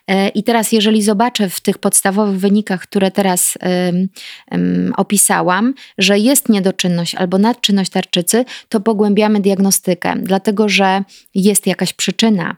E, 0.07 0.29
I 0.29 0.43
teraz, 0.43 0.71
jeżeli 0.71 1.01
zobaczę 1.01 1.49
w 1.49 1.61
tych 1.61 1.77
podstawowych 1.77 2.39
wynikach, 2.39 2.81
które 2.81 3.11
teraz 3.11 3.57
opisałam, 4.97 5.73
że 5.97 6.19
jest 6.19 6.49
niedoczynność 6.49 7.15
albo 7.15 7.37
nadczynność 7.37 7.91
tarczycy, 7.91 8.45
to 8.69 8.79
pogłębiamy 8.79 9.39
diagnostykę, 9.39 10.15
dlatego 10.21 10.69
że 10.69 11.03
jest 11.35 11.67
jakaś 11.67 11.93
przyczyna. 11.93 12.57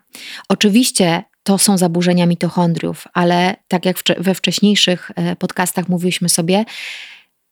Oczywiście 0.50 1.24
to 1.44 1.58
są 1.58 1.78
zaburzenia 1.78 2.26
mitochondriów, 2.26 3.08
ale 3.14 3.56
tak 3.68 3.86
jak 3.86 3.98
we 4.18 4.36
wcześniejszych 4.36 5.12
e, 5.16 5.36
podcastach 5.36 5.90
mówiliśmy 5.90 6.30
sobie, 6.30 6.66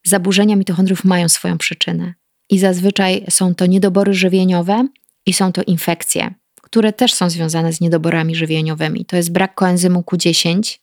zaburzenia 0.04 0.56
mitochondriów 0.56 1.04
mają 1.04 1.30
swoją 1.30 1.58
przyczynę. 1.58 2.14
I 2.50 2.60
zazwyczaj 2.60 3.26
są 3.30 3.56
to 3.56 3.66
niedobory 3.66 4.14
żywieniowe 4.14 4.88
i 5.26 5.34
są 5.34 5.52
to 5.52 5.64
infekcje 5.64 6.34
które 6.72 6.94
też 6.94 7.14
są 7.14 7.30
związane 7.30 7.74
z 7.74 7.82
niedoborami 7.82 8.36
żywieniowymi. 8.36 9.06
To 9.06 9.16
jest 9.16 9.32
brak 9.32 9.56
koenzymu 9.56 10.02
Q10, 10.02 10.80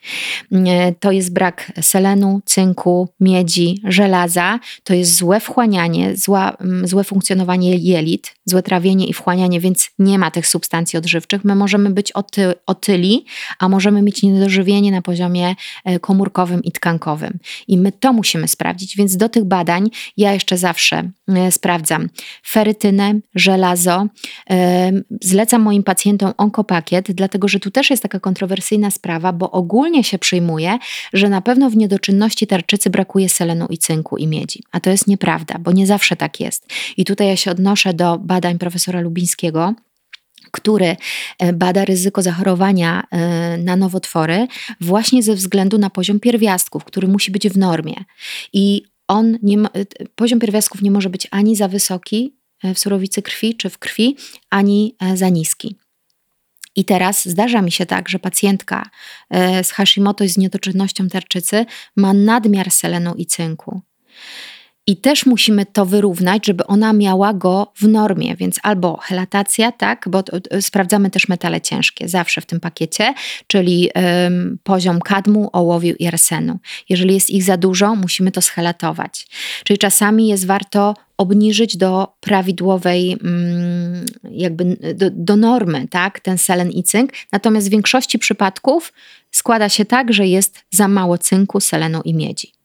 e, 0.53 0.94
to 1.01 1.12
jest 1.12 1.33
brak 1.33 1.72
selenu, 1.81 2.40
cynku, 2.44 3.09
miedzi, 3.20 3.81
żelaza, 3.85 4.61
to 4.85 4.94
jest 4.94 5.16
złe 5.16 5.40
wchłanianie, 5.40 6.16
zła, 6.16 6.57
złe 6.85 7.05
funkcjonowanie 7.05 7.77
jelit, 7.77 8.35
złe 8.44 8.62
trawienie 8.62 9.07
i 9.07 9.12
wchłanianie, 9.12 9.61
więc 9.61 9.90
nie 9.98 10.18
ma 10.18 10.31
tych 10.31 10.46
substancji 10.46 10.98
odżywczych. 10.98 11.44
My 11.44 11.55
możemy 11.55 11.90
być 11.90 12.12
oty, 12.12 12.55
otyli, 12.66 13.24
a 13.59 13.68
możemy 13.68 14.03
mieć 14.03 14.22
niedożywienie 14.22 14.90
na 14.90 15.03
poziomie 15.03 15.55
e, 15.85 16.01
komórkowym 16.01 16.62
i 16.64 16.72
tkankowym. 16.72 17.38
I 17.68 17.79
my 17.79 17.92
to 17.92 18.12
musimy 18.12 18.48
sprawdzić, 18.48 18.96
więc 18.96 19.16
do 19.16 19.29
tych 19.29 19.44
badań 19.44 19.90
ja 20.16 20.33
jeszcze 20.33 20.59
zawsze 20.59 21.11
e, 21.29 21.53
sprawdzam 21.53 22.09
ferytynę, 22.46 23.14
żelazo, 23.35 24.07
zlecam 25.20 25.62
moim 25.62 25.78
moim 25.79 25.85
pacjentom 25.85 26.33
onkopakiet, 26.37 27.12
dlatego 27.12 27.49
że 27.49 27.61
tu 27.61 27.71
też 27.71 27.91
jest 27.91 28.03
taka 28.03 28.21
kontrowersyjna 28.21 28.91
sprawa, 28.91 29.33
bo 29.33 29.51
ogólnie 29.51 30.05
się 30.05 30.19
przyjmuje, 30.19 30.79
że 31.12 31.29
na 31.29 31.41
pewno 31.41 31.71
w 31.71 31.77
niedoczynności 31.77 32.47
tarczycy 32.47 32.91
brakuje 32.91 33.29
selenu 33.29 33.67
i 33.71 33.79
cynku 33.79 34.17
i 34.17 34.27
miedzi. 34.27 34.62
A 34.73 34.81
to 34.81 34.91
jest 34.91 35.07
nieprawda, 35.07 35.59
bo 35.59 35.73
nie 35.73 35.87
zawsze 35.87 36.17
tak 36.17 36.41
jest. 36.41 36.67
I 36.97 37.05
tutaj 37.05 37.27
ja 37.27 37.37
się 37.37 37.51
odnoszę 37.51 37.95
do 37.95 38.19
badań 38.19 38.59
profesora 38.59 39.01
Lubińskiego, 39.01 39.75
który 40.51 40.97
e, 41.38 41.53
bada 41.53 41.85
ryzyko 41.85 42.23
zachorowania 42.23 43.03
e, 43.11 43.59
na 43.59 43.77
nowotwory 43.77 44.47
właśnie 44.81 45.23
ze 45.23 45.35
względu 45.35 45.79
na 45.79 45.91
poziom 45.91 46.21
pierwiastków, 46.21 46.85
który 46.85 47.09
musi 47.09 47.31
być 47.31 47.49
w 47.49 47.59
normie. 47.59 48.05
I 48.53 48.83
on 49.09 49.38
nie 49.43 49.59
ma, 49.59 49.69
e, 49.69 49.85
poziom 50.14 50.38
pierwiastków 50.38 50.83
nie 50.83 50.91
może 50.91 51.11
być 51.11 51.29
ani 51.31 51.57
za 51.57 51.69
wysoki, 51.69 52.38
w 52.64 52.79
surowicy 52.79 53.23
krwi 53.23 53.57
czy 53.57 53.71
w 53.71 53.79
krwi, 53.79 54.16
ani 54.51 54.97
e, 55.01 55.16
za 55.16 55.29
niski. 55.29 55.77
I 56.77 56.85
teraz 56.85 57.29
zdarza 57.29 57.62
mi 57.62 57.73
się 57.73 57.87
tak, 57.87 58.09
że 58.09 58.18
pacjentka 58.18 58.90
e, 59.31 59.64
z 59.64 59.71
Hashimoto 59.71 60.29
z 60.29 60.37
niedoczynnością 60.37 61.09
tarczycy 61.09 61.66
ma 61.97 62.12
nadmiar 62.12 62.71
selenu 62.71 63.14
i 63.14 63.27
cynku. 63.27 63.81
I 64.88 64.96
też 64.96 65.27
musimy 65.27 65.66
to 65.66 65.87
wyrównać, 65.87 66.46
żeby 66.46 66.66
ona 66.66 66.92
miała 66.92 67.35
go 67.35 67.72
w 67.77 67.88
normie, 67.88 68.37
więc 68.37 68.57
albo 68.62 68.96
helatacja, 68.96 69.72
tak, 69.72 70.09
bo 70.11 70.22
sprawdzamy 70.61 71.11
też 71.11 71.29
metale 71.29 71.61
ciężkie 71.61 72.09
zawsze 72.09 72.40
w 72.40 72.46
tym 72.46 72.61
pakiecie, 72.61 73.14
czyli 73.46 73.90
ym, 74.27 74.59
poziom 74.62 75.01
kadmu, 75.01 75.51
ołowiu 75.53 75.94
i 75.98 76.07
arsenu. 76.07 76.59
Jeżeli 76.88 77.14
jest 77.14 77.31
ich 77.31 77.42
za 77.42 77.57
dużo, 77.57 77.94
musimy 77.94 78.33
to 78.33 78.42
schelatować. 78.42 79.27
Czyli 79.64 79.79
czasami 79.79 80.29
jest 80.29 80.46
warto 80.46 80.94
obniżyć 81.16 81.77
do 81.77 82.09
prawidłowej, 82.20 83.12
mm, 83.12 84.07
jakby 84.31 84.64
do, 84.94 85.11
do, 85.11 85.37
normy, 85.37 85.88
tak, 85.88 86.20
ten 86.20 86.38
selen 86.38 86.70
i 86.70 86.83
cynk. 86.83 87.12
Natomiast 87.33 87.68
w 87.68 87.70
większości 87.70 88.18
przypadków 88.18 88.92
składa 89.31 89.68
się 89.68 89.85
tak, 89.85 90.12
że 90.12 90.27
jest 90.27 90.64
za 90.70 90.88
mało 90.88 91.18
cynku, 91.18 91.61
selenu 91.61 92.01
i 92.05 92.14
miedzi 92.14 92.58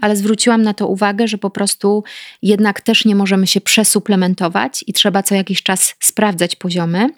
ale 0.00 0.16
zwróciłam 0.16 0.62
na 0.62 0.74
to 0.74 0.86
uwagę, 0.88 1.28
że 1.28 1.38
po 1.38 1.50
prostu 1.50 2.04
jednak 2.42 2.80
też 2.80 3.04
nie 3.04 3.14
możemy 3.14 3.46
się 3.46 3.60
przesuplementować 3.60 4.84
i 4.86 4.92
trzeba 4.92 5.22
co 5.22 5.34
jakiś 5.34 5.62
czas 5.62 5.94
sprawdzać 6.00 6.56
poziomy 6.56 7.08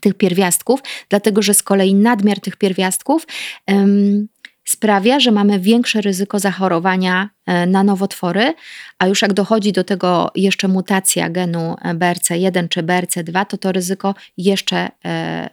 tych 0.00 0.14
pierwiastków, 0.14 0.82
dlatego 1.08 1.42
że 1.42 1.54
z 1.54 1.62
kolei 1.62 1.94
nadmiar 1.94 2.40
tych 2.40 2.56
pierwiastków 2.56 3.26
um, 3.66 4.28
sprawia, 4.64 5.20
że 5.20 5.30
mamy 5.30 5.60
większe 5.60 6.00
ryzyko 6.00 6.38
zachorowania 6.38 7.30
e, 7.46 7.66
na 7.66 7.84
nowotwory, 7.84 8.54
a 8.98 9.06
już 9.06 9.22
jak 9.22 9.32
dochodzi 9.32 9.72
do 9.72 9.84
tego 9.84 10.30
jeszcze 10.34 10.68
mutacja 10.68 11.30
genu 11.30 11.76
BRC1 11.84 12.68
czy 12.68 12.82
BRC2, 12.82 13.46
to 13.46 13.58
to 13.58 13.72
ryzyko 13.72 14.14
jeszcze 14.36 14.90
e, 15.04 15.48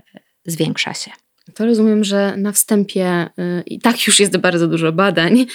zwiększa 0.45 0.93
się. 0.93 1.11
To 1.55 1.65
rozumiem, 1.65 2.03
że 2.03 2.37
na 2.37 2.51
wstępie 2.51 3.29
y, 3.39 3.63
i 3.65 3.79
tak 3.79 4.07
już 4.07 4.19
jest 4.19 4.37
bardzo 4.37 4.67
dużo 4.67 4.91
badań, 4.91 5.45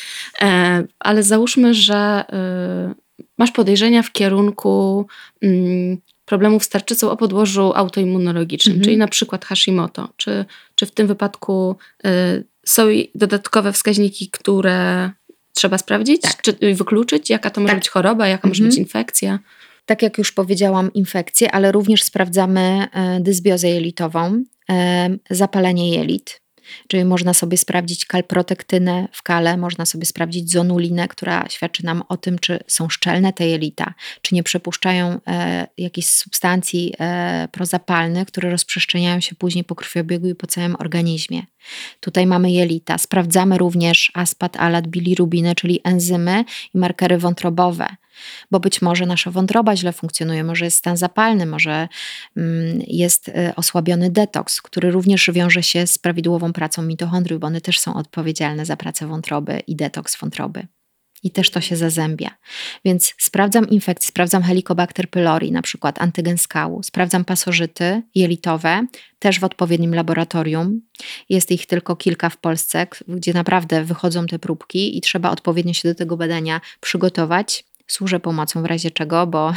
e, 0.42 0.85
ale 0.98 1.22
załóżmy, 1.22 1.74
że 1.74 2.24
y, 3.20 3.24
masz 3.38 3.50
podejrzenia 3.50 4.02
w 4.02 4.12
kierunku 4.12 5.07
mm, 5.42 5.98
problemów 6.24 6.64
z 6.64 6.68
tarczycą 6.68 7.11
o 7.11 7.16
podłożu 7.16 7.72
autoimmunologicznym, 7.74 8.72
mhm. 8.72 8.85
czyli 8.85 8.96
na 8.96 9.09
przykład 9.09 9.44
Hashimoto. 9.44 10.09
Czy, 10.16 10.44
czy 10.74 10.87
w 10.87 10.90
tym 10.90 11.07
wypadku 11.07 11.76
y, 12.07 12.44
są 12.66 12.87
dodatkowe 13.14 13.72
wskaźniki, 13.72 14.31
które 14.31 15.11
trzeba 15.55 15.78
sprawdzić, 15.78 16.22
tak. 16.22 16.42
czy 16.42 16.74
wykluczyć, 16.74 17.31
jaka 17.31 17.50
to 17.50 17.61
może 17.61 17.72
tak. 17.72 17.81
być 17.81 17.88
choroba, 17.88 18.28
jaka 18.28 18.48
mhm. 18.48 18.50
może 18.50 18.62
być 18.62 18.78
infekcja? 18.78 19.38
Tak 19.87 20.02
jak 20.02 20.18
już 20.18 20.33
powiedziałam, 20.33 20.92
infekcje, 20.92 21.52
ale 21.52 21.72
również 21.72 22.02
sprawdzamy 22.02 22.87
e, 22.92 23.20
dysbiozę 23.20 23.68
jelitową, 23.68 24.44
zapalenie 25.31 25.90
jelit. 25.90 26.42
Czyli 26.88 27.05
można 27.05 27.35
sobie 27.35 27.57
sprawdzić 27.57 28.05
kalprotektynę 28.05 29.09
w 29.12 29.22
kale, 29.22 29.57
można 29.57 29.87
sobie 29.87 30.07
sprawdzić 30.07 30.51
zonulinę, 30.51 31.09
która 31.09 31.48
świadczy 31.48 31.85
nam 31.85 32.03
o 32.09 32.16
tym, 32.16 32.38
czy 32.38 32.59
są 32.66 32.88
szczelne 32.88 33.33
te 33.33 33.46
jelita, 33.46 33.94
czy 34.22 34.35
nie 34.35 34.42
przepuszczają 34.42 35.20
e, 35.27 35.66
jakichś 35.79 36.09
substancji 36.09 36.94
e, 37.01 37.48
prozapalnych, 37.53 38.29
które 38.29 38.51
rozprzestrzeniają 38.51 39.20
się 39.20 39.35
później 39.35 39.64
po 39.64 39.75
krwiobiegu 39.75 40.29
i 40.29 40.35
po 40.35 40.46
całym 40.46 40.77
organizmie. 40.79 41.42
Tutaj 42.01 42.27
mamy 42.27 42.51
jelita. 42.51 42.98
Sprawdzamy 42.98 43.59
również 43.59 44.12
aspat, 44.14 44.57
alat, 44.57 44.88
bilirubinę, 44.88 45.55
czyli 45.55 45.81
enzymy 45.85 46.44
i 46.75 46.79
markery 46.79 47.18
wątrobowe 47.18 47.87
bo 48.51 48.61
być 48.61 48.83
może 48.83 49.07
nasza 49.07 49.31
wątroba 49.31 49.77
źle 49.77 49.92
funkcjonuje, 49.92 50.44
może 50.44 50.64
jest 50.64 50.79
stan 50.79 50.96
zapalny, 50.96 51.46
może 51.46 51.88
mm, 52.37 52.81
jest 52.87 53.29
y, 53.29 53.55
osłabiony 53.57 54.11
detoks, 54.11 54.62
który 54.62 54.90
również 54.90 55.31
wiąże 55.33 55.62
się 55.62 55.87
z 55.87 55.98
prawidłową 55.98 56.53
pracą 56.53 56.83
mitochondriów, 56.83 57.40
bo 57.40 57.46
one 57.46 57.61
też 57.61 57.81
są 57.81 57.94
odpowiedzialne 57.94 58.66
za 58.66 58.77
pracę 58.77 59.07
wątroby 59.07 59.61
i 59.66 59.77
detoks 59.77 60.16
wątroby. 60.16 60.66
I 61.23 61.31
też 61.31 61.51
to 61.51 61.61
się 61.61 61.77
zazębia. 61.77 62.31
Więc 62.85 63.15
sprawdzam 63.19 63.69
infekcje, 63.69 64.09
sprawdzam 64.09 64.43
Helicobacter 64.43 65.11
pylori, 65.11 65.53
na 65.53 65.63
przykład 65.63 66.03
antygen 66.03 66.39
skału, 66.39 66.83
sprawdzam 66.83 67.25
pasożyty 67.25 68.03
jelitowe, 68.15 68.87
też 69.19 69.41
w 69.41 69.45
odpowiednim 69.45 69.95
laboratorium. 69.95 70.81
Jest 71.29 71.51
ich 71.51 71.67
tylko 71.67 71.97
kilka 71.97 72.31
w 72.31 72.37
Polsce, 72.37 72.87
gdzie 73.09 73.33
naprawdę 73.33 73.85
wychodzą 73.85 74.27
te 74.27 74.39
próbki 74.39 74.99
i 74.99 75.01
trzeba 75.01 75.31
odpowiednio 75.31 75.73
się 75.73 75.89
do 75.89 75.95
tego 75.95 76.17
badania 76.17 76.61
przygotować 76.81 77.65
służę 77.87 78.21
pomocą 78.21 78.63
w 78.63 78.67
razie 78.67 78.91
czego, 78.91 79.27
bo 79.27 79.53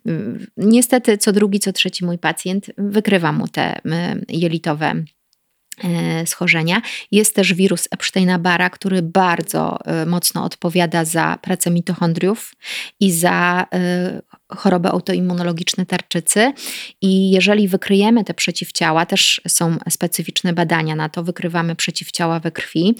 niestety 0.56 1.18
co 1.18 1.32
drugi, 1.32 1.60
co 1.60 1.72
trzeci 1.72 2.04
mój 2.04 2.18
pacjent 2.18 2.70
wykrywa 2.78 3.32
mu 3.32 3.48
te 3.48 3.80
jelitowe 4.28 4.86
e, 4.86 5.04
schorzenia. 6.26 6.82
Jest 7.10 7.34
też 7.34 7.54
wirus 7.54 7.88
Epsteina-Barra, 7.90 8.70
który 8.70 9.02
bardzo 9.02 9.78
e, 9.84 10.06
mocno 10.06 10.44
odpowiada 10.44 11.04
za 11.04 11.38
pracę 11.42 11.70
mitochondriów 11.70 12.54
i 13.00 13.12
za 13.12 13.66
e, 13.74 14.22
choroby 14.48 14.88
autoimmunologiczne 14.88 15.86
tarczycy. 15.86 16.52
I 17.00 17.30
jeżeli 17.30 17.68
wykryjemy 17.68 18.24
te 18.24 18.34
przeciwciała, 18.34 19.06
też 19.06 19.40
są 19.48 19.76
specyficzne 19.90 20.52
badania 20.52 20.96
na 20.96 21.08
to, 21.08 21.22
wykrywamy 21.22 21.76
przeciwciała 21.76 22.40
we 22.40 22.52
krwi 22.52 22.94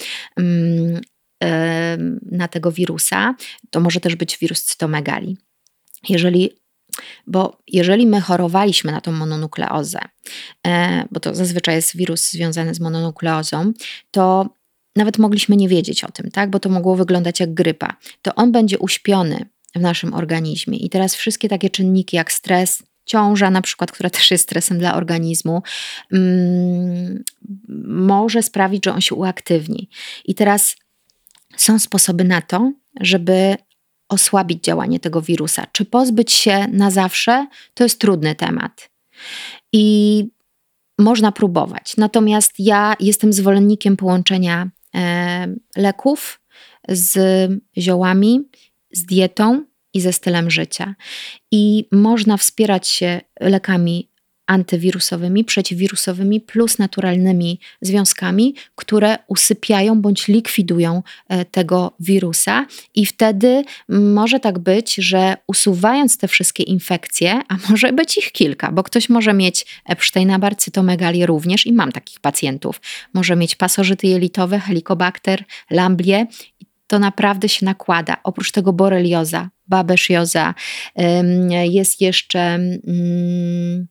na 2.33 2.49
tego 2.49 2.72
wirusa. 2.72 3.35
To 3.70 3.81
może 3.81 4.01
też 4.01 4.16
być 4.16 4.39
wirus 4.39 4.64
cytomegali. 4.64 5.37
Jeżeli 6.09 6.51
Bo 7.27 7.59
jeżeli 7.67 8.07
my 8.07 8.21
chorowaliśmy 8.21 8.93
na 8.93 9.01
tą 9.01 9.13
mononukleozę, 9.13 10.01
e, 10.67 11.05
bo 11.11 11.21
to 11.21 11.35
zazwyczaj 11.35 11.75
jest 11.75 11.97
wirus 11.97 12.31
związany 12.31 12.75
z 12.75 12.81
mononukleozą, 12.81 13.73
to 14.11 14.55
nawet 14.97 15.19
mogliśmy 15.19 15.57
nie 15.57 15.69
wiedzieć 15.69 16.05
o 16.05 16.11
tym, 16.11 16.31
tak? 16.31 16.51
bo 16.51 16.61
to 16.61 16.69
mogło 16.69 16.97
wyglądać 16.97 17.41
jak 17.41 17.55
grypa. 17.55 17.97
To 18.23 18.35
on 18.35 18.53
będzie 18.53 18.79
uśpiony 18.79 19.49
w 19.75 19.81
naszym 19.81 20.15
organizmie. 20.15 20.79
I 20.79 20.91
teraz 20.91 21.15
wszystkie 21.15 21.49
takie 21.49 21.71
czynniki 21.71 22.17
jak 22.17 22.33
stres, 22.33 22.83
ciąża, 23.05 23.51
na 23.51 23.63
przykład, 23.63 23.93
która 23.93 24.11
też 24.11 24.31
jest 24.31 24.45
stresem 24.45 24.79
dla 24.79 24.95
organizmu, 24.95 25.63
mm, 26.13 27.25
może 27.87 28.43
sprawić, 28.43 28.85
że 28.85 28.93
on 28.93 29.01
się 29.01 29.15
uaktywni. 29.15 29.89
I 30.25 30.35
teraz 30.35 30.77
są 31.57 31.79
sposoby 31.79 32.25
na 32.25 32.43
to, 32.43 32.73
żeby 33.01 33.57
osłabić 34.11 34.65
działanie 34.65 35.01
tego 35.01 35.23
wirusa. 35.23 35.67
Czy 35.73 35.85
pozbyć 35.85 36.33
się 36.33 36.69
na 36.69 36.91
zawsze, 36.91 37.47
to 37.75 37.85
jest 37.85 38.01
trudny 38.01 38.35
temat. 38.35 38.91
I 39.73 40.27
można 40.99 41.33
próbować. 41.33 41.97
Natomiast 41.97 42.55
ja 42.59 42.95
jestem 43.01 43.33
zwolennikiem 43.33 43.97
połączenia 43.97 44.71
e, 44.95 45.55
leków 45.77 46.41
z 46.89 47.51
ziołami, 47.79 48.41
z 48.93 49.05
dietą 49.05 49.65
i 49.95 50.01
ze 50.01 50.13
stylem 50.13 50.51
życia. 50.51 50.95
I 51.51 51.89
można 51.93 52.37
wspierać 52.37 52.89
się 52.89 53.21
lekami 53.41 54.10
antywirusowymi, 54.51 55.45
przeciwwirusowymi 55.45 56.41
plus 56.41 56.79
naturalnymi 56.79 57.61
związkami, 57.81 58.55
które 58.75 59.19
usypiają 59.27 60.01
bądź 60.01 60.29
likwidują 60.29 61.03
e, 61.29 61.45
tego 61.45 61.93
wirusa. 62.01 62.67
I 62.95 63.07
wtedy 63.07 63.65
może 63.89 64.41
tak 64.41 64.59
być, 64.59 64.95
że 64.95 65.37
usuwając 65.47 66.19
te 66.19 66.29
wszystkie 66.29 66.63
infekcje, 66.63 67.41
a 67.49 67.57
może 67.71 67.93
być 67.93 68.19
ich 68.19 68.33
kilka, 68.33 68.73
bo 68.73 68.83
ktoś 68.83 69.09
może 69.09 69.35
mieć 69.35 69.67
Epsteina-Barr, 69.89 70.57
cytomegalię 70.57 71.27
również 71.27 71.67
i 71.67 71.73
mam 71.73 71.93
takich 71.93 72.21
pacjentów. 72.21 72.81
Może 73.15 73.37
mieć 73.37 73.57
pasożyty 73.57 74.07
jelitowe, 74.07 74.59
helikobakter, 74.59 75.45
lamblie 75.71 76.27
to 76.91 76.99
naprawdę 76.99 77.49
się 77.49 77.67
nakłada. 77.67 78.17
Oprócz 78.25 78.53
tego 78.53 78.73
borelioza, 78.73 79.51
babesjoza, 79.67 80.55
jest 81.63 82.01
jeszcze 82.01 82.41
mm, 82.41 83.87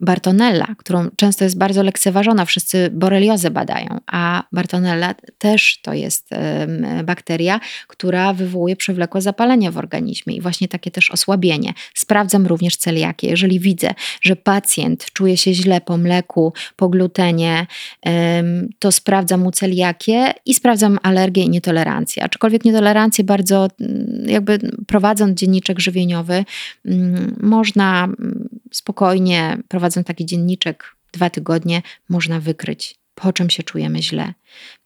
Bartonella, 0.00 0.66
którą 0.78 1.08
często 1.16 1.44
jest 1.44 1.58
bardzo 1.58 1.82
lekceważona, 1.82 2.44
wszyscy 2.44 2.90
boreliozę 2.92 3.50
badają, 3.50 4.00
a 4.06 4.44
Bartonella 4.52 5.14
też 5.38 5.80
to 5.82 5.94
jest 5.94 6.30
bakteria, 7.04 7.60
która 7.86 8.32
wywołuje 8.32 8.76
przewlekłe 8.76 9.20
zapalenie 9.20 9.70
w 9.70 9.78
organizmie 9.78 10.36
i 10.36 10.40
właśnie 10.40 10.68
takie 10.68 10.90
też 10.90 11.10
osłabienie. 11.10 11.72
Sprawdzam 11.94 12.46
również 12.46 12.76
celiakię. 12.76 13.28
Jeżeli 13.28 13.60
widzę, 13.60 13.94
że 14.22 14.36
pacjent 14.36 15.12
czuje 15.12 15.36
się 15.36 15.54
źle 15.54 15.80
po 15.80 15.96
mleku, 15.96 16.52
po 16.76 16.88
glutenie, 16.88 17.66
to 18.78 18.92
sprawdzam 18.92 19.40
mu 19.40 19.50
celiakię 19.50 20.32
i 20.46 20.54
sprawdzam 20.54 20.98
alergię 21.02 21.42
i 21.42 21.50
nietolerancję. 21.50 22.24
Aczkolwiek 22.24 22.64
nietolerancję 22.64 23.24
bardzo, 23.24 23.68
mm, 23.80 24.24
jakby 24.26 24.58
prowadząc 24.86 25.40
dzienniczek 25.40 25.80
żywieniowy, 25.80 26.44
mm, 26.86 27.36
można 27.40 28.04
mm, 28.04 28.48
spokojnie 28.72 29.58
prowadzić 29.68 29.89
taki 30.04 30.26
dzienniczek 30.26 30.96
dwa 31.12 31.30
tygodnie, 31.30 31.82
można 32.08 32.40
wykryć, 32.40 32.94
po 33.14 33.32
czym 33.32 33.50
się 33.50 33.62
czujemy 33.62 34.02
źle, 34.02 34.34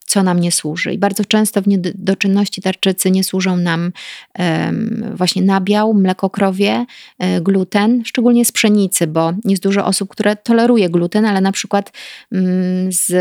co 0.06 0.22
nam 0.22 0.40
nie 0.40 0.52
służy. 0.52 0.92
I 0.92 0.98
bardzo 0.98 1.24
często 1.24 1.62
w 1.62 1.66
niedoczynności 1.66 2.62
tarczycy 2.62 3.10
nie 3.10 3.24
służą 3.24 3.56
nam 3.56 3.92
um, 4.38 5.12
właśnie 5.14 5.42
nabiał, 5.42 5.94
mleko 5.94 6.30
krowie, 6.30 6.86
e, 7.18 7.40
gluten, 7.40 8.02
szczególnie 8.04 8.44
z 8.44 8.52
pszenicy, 8.52 9.06
bo 9.06 9.32
jest 9.44 9.62
dużo 9.62 9.86
osób, 9.86 10.10
które 10.10 10.36
toleruje 10.36 10.90
gluten, 10.90 11.24
ale 11.24 11.40
na 11.40 11.52
przykład 11.52 11.92
um, 12.32 12.92
z 12.92 13.12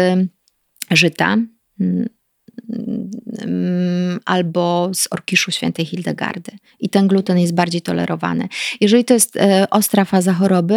żyta 0.91 1.38
um, 1.79 2.09
albo 4.26 4.89
z 4.93 5.07
orkiszu 5.11 5.51
świętej 5.51 5.86
Hildegardy. 5.86 6.51
I 6.80 6.89
ten 6.89 7.07
gluten 7.07 7.39
jest 7.39 7.53
bardziej 7.53 7.82
tolerowany. 7.82 8.47
Jeżeli 8.82 9.05
to 9.05 9.14
jest 9.14 9.38
e, 9.38 9.68
ostra 9.70 10.05
faza 10.05 10.34
choroby, 10.34 10.76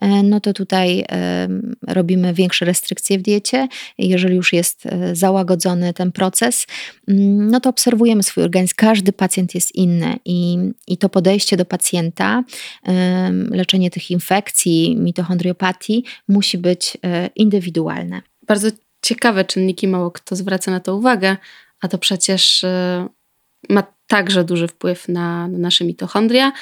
e, 0.00 0.22
no 0.22 0.40
to 0.40 0.52
tutaj 0.52 1.04
e, 1.08 1.48
robimy 1.86 2.34
większe 2.34 2.64
restrykcje 2.64 3.18
w 3.18 3.22
diecie. 3.22 3.68
Jeżeli 3.98 4.36
już 4.36 4.52
jest 4.52 4.88
załagodzony 5.12 5.94
ten 5.94 6.12
proces, 6.12 6.66
mm, 7.08 7.50
no 7.50 7.60
to 7.60 7.70
obserwujemy 7.70 8.22
swój 8.22 8.44
organizm. 8.44 8.74
Każdy 8.76 9.12
pacjent 9.12 9.54
jest 9.54 9.74
inny 9.74 10.18
i, 10.24 10.58
i 10.86 10.96
to 10.96 11.08
podejście 11.08 11.56
do 11.56 11.64
pacjenta, 11.64 12.44
leczenie 13.50 13.90
tych 13.90 14.10
infekcji, 14.10 14.96
mitochondriopatii 14.96 16.04
musi 16.28 16.58
być 16.58 16.96
indywidualne. 17.36 18.22
Bardzo 18.46 18.68
ciekawe 19.02 19.44
czynniki, 19.44 19.88
mało 19.88 20.10
kto 20.10 20.36
zwraca 20.36 20.70
na 20.70 20.80
to 20.80 20.96
uwagę, 20.96 21.36
a 21.80 21.88
to 21.88 21.98
przecież 21.98 22.64
y, 22.64 22.68
ma 23.68 23.82
także 24.06 24.44
duży 24.44 24.68
wpływ 24.68 25.08
na, 25.08 25.48
na 25.48 25.58
nasze 25.58 25.84
mitochondria, 25.84 26.52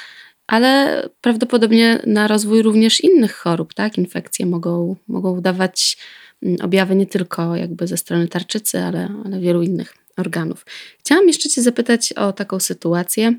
ale 0.47 1.01
prawdopodobnie 1.21 1.99
na 2.05 2.27
rozwój 2.27 2.61
również 2.61 3.03
innych 3.03 3.35
chorób, 3.35 3.73
tak? 3.73 3.97
Infekcje 3.97 4.45
mogą, 4.45 4.95
mogą 5.07 5.41
dawać 5.41 5.97
mm, 6.43 6.57
objawy 6.61 6.95
nie 6.95 7.05
tylko 7.05 7.55
jakby 7.55 7.87
ze 7.87 7.97
strony 7.97 8.27
tarczycy, 8.27 8.79
ale, 8.79 9.09
ale 9.25 9.39
wielu 9.39 9.61
innych 9.61 9.93
organów. 10.17 10.65
Chciałam 10.99 11.27
jeszcze 11.27 11.49
Cię 11.49 11.61
zapytać 11.61 12.13
o 12.13 12.33
taką 12.33 12.59
sytuację. 12.59 13.33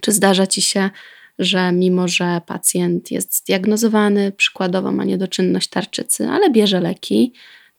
Czy 0.00 0.12
zdarza 0.12 0.46
Ci 0.46 0.62
się, 0.62 0.90
że 1.38 1.72
mimo, 1.72 2.08
że 2.08 2.40
pacjent 2.46 3.10
jest 3.10 3.36
zdiagnozowany, 3.36 4.32
przykładowo 4.32 4.92
ma 4.92 5.04
niedoczynność 5.04 5.68
tarczycy, 5.68 6.28
ale 6.28 6.50
bierze 6.50 6.80
leki, 6.80 7.32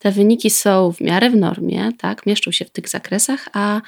te 0.04 0.12
wyniki 0.12 0.50
są 0.50 0.92
w 0.92 1.02
miarę 1.02 1.30
w 1.30 1.36
normie, 1.36 1.92
tak, 1.98 2.26
mieszczą 2.26 2.52
się 2.52 2.66
w 2.66 2.70
tych 2.70 2.90
zakresach, 2.90 3.50
a, 3.54 3.82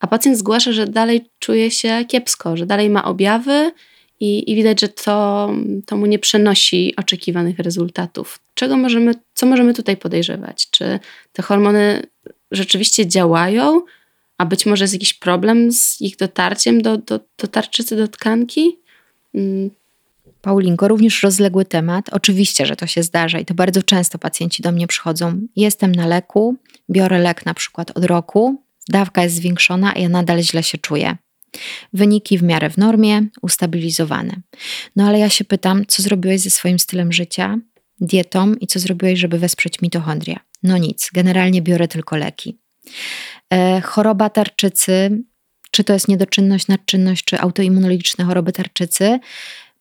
a 0.00 0.06
pacjent 0.06 0.38
zgłasza, 0.38 0.72
że 0.72 0.86
dalej 0.86 1.24
czuje 1.38 1.70
się 1.70 2.04
kiepsko, 2.08 2.56
że 2.56 2.66
dalej 2.66 2.90
ma 2.90 3.04
objawy 3.04 3.72
i, 4.20 4.52
i 4.52 4.54
widać, 4.54 4.80
że 4.80 4.88
to, 4.88 5.50
to 5.86 5.96
mu 5.96 6.06
nie 6.06 6.18
przynosi 6.18 6.96
oczekiwanych 6.96 7.58
rezultatów. 7.58 8.38
Czego 8.54 8.76
możemy, 8.76 9.14
co 9.34 9.46
możemy 9.46 9.74
tutaj 9.74 9.96
podejrzewać? 9.96 10.70
Czy 10.70 10.98
te 11.32 11.42
hormony 11.42 12.02
rzeczywiście 12.50 13.06
działają, 13.06 13.82
a 14.38 14.46
być 14.46 14.66
może 14.66 14.84
jest 14.84 14.94
jakiś 14.94 15.14
problem 15.14 15.72
z 15.72 16.00
ich 16.00 16.16
dotarciem 16.16 16.82
do, 16.82 16.98
do, 16.98 17.20
do 17.38 17.48
tarczycy, 17.48 17.96
do 17.96 18.08
tkanki? 18.08 18.78
Paulinko, 20.42 20.88
również 20.88 21.22
rozległy 21.22 21.64
temat. 21.64 22.08
Oczywiście, 22.08 22.66
że 22.66 22.76
to 22.76 22.86
się 22.86 23.02
zdarza 23.02 23.38
i 23.38 23.44
to 23.44 23.54
bardzo 23.54 23.82
często 23.82 24.18
pacjenci 24.18 24.62
do 24.62 24.72
mnie 24.72 24.86
przychodzą. 24.86 25.40
Jestem 25.56 25.94
na 25.94 26.06
leku, 26.06 26.56
biorę 26.90 27.18
lek 27.18 27.46
na 27.46 27.54
przykład 27.54 27.90
od 27.94 28.04
roku, 28.04 28.62
dawka 28.88 29.22
jest 29.22 29.36
zwiększona, 29.36 29.94
a 29.94 29.98
ja 29.98 30.08
nadal 30.08 30.42
źle 30.42 30.62
się 30.62 30.78
czuję. 30.78 31.16
Wyniki 31.92 32.38
w 32.38 32.42
miarę 32.42 32.70
w 32.70 32.76
normie, 32.76 33.26
ustabilizowane. 33.42 34.36
No 34.96 35.06
ale 35.08 35.18
ja 35.18 35.28
się 35.28 35.44
pytam, 35.44 35.86
co 35.88 36.02
zrobiłeś 36.02 36.40
ze 36.40 36.50
swoim 36.50 36.78
stylem 36.78 37.12
życia, 37.12 37.58
dietą 38.00 38.54
i 38.54 38.66
co 38.66 38.78
zrobiłeś, 38.78 39.18
żeby 39.18 39.38
wesprzeć 39.38 39.82
mitochondria? 39.82 40.40
No 40.62 40.78
nic, 40.78 41.10
generalnie 41.14 41.62
biorę 41.62 41.88
tylko 41.88 42.16
leki. 42.16 42.58
E, 43.52 43.80
choroba 43.80 44.30
tarczycy, 44.30 45.22
czy 45.70 45.84
to 45.84 45.92
jest 45.92 46.08
niedoczynność, 46.08 46.68
nadczynność, 46.68 47.24
czy 47.24 47.40
autoimmunologiczne 47.40 48.24
choroby 48.24 48.52
tarczycy, 48.52 49.18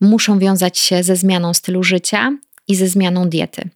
muszą 0.02 0.40
wiązać 0.40 0.78
się 0.78 1.04
ze 1.04 1.16
zmianą 1.16 1.54
stylu 1.54 1.84
życia 1.84 2.38
i 2.68 2.76
ze 2.76 2.88
zmianą 2.88 3.30
diety. 3.30 3.70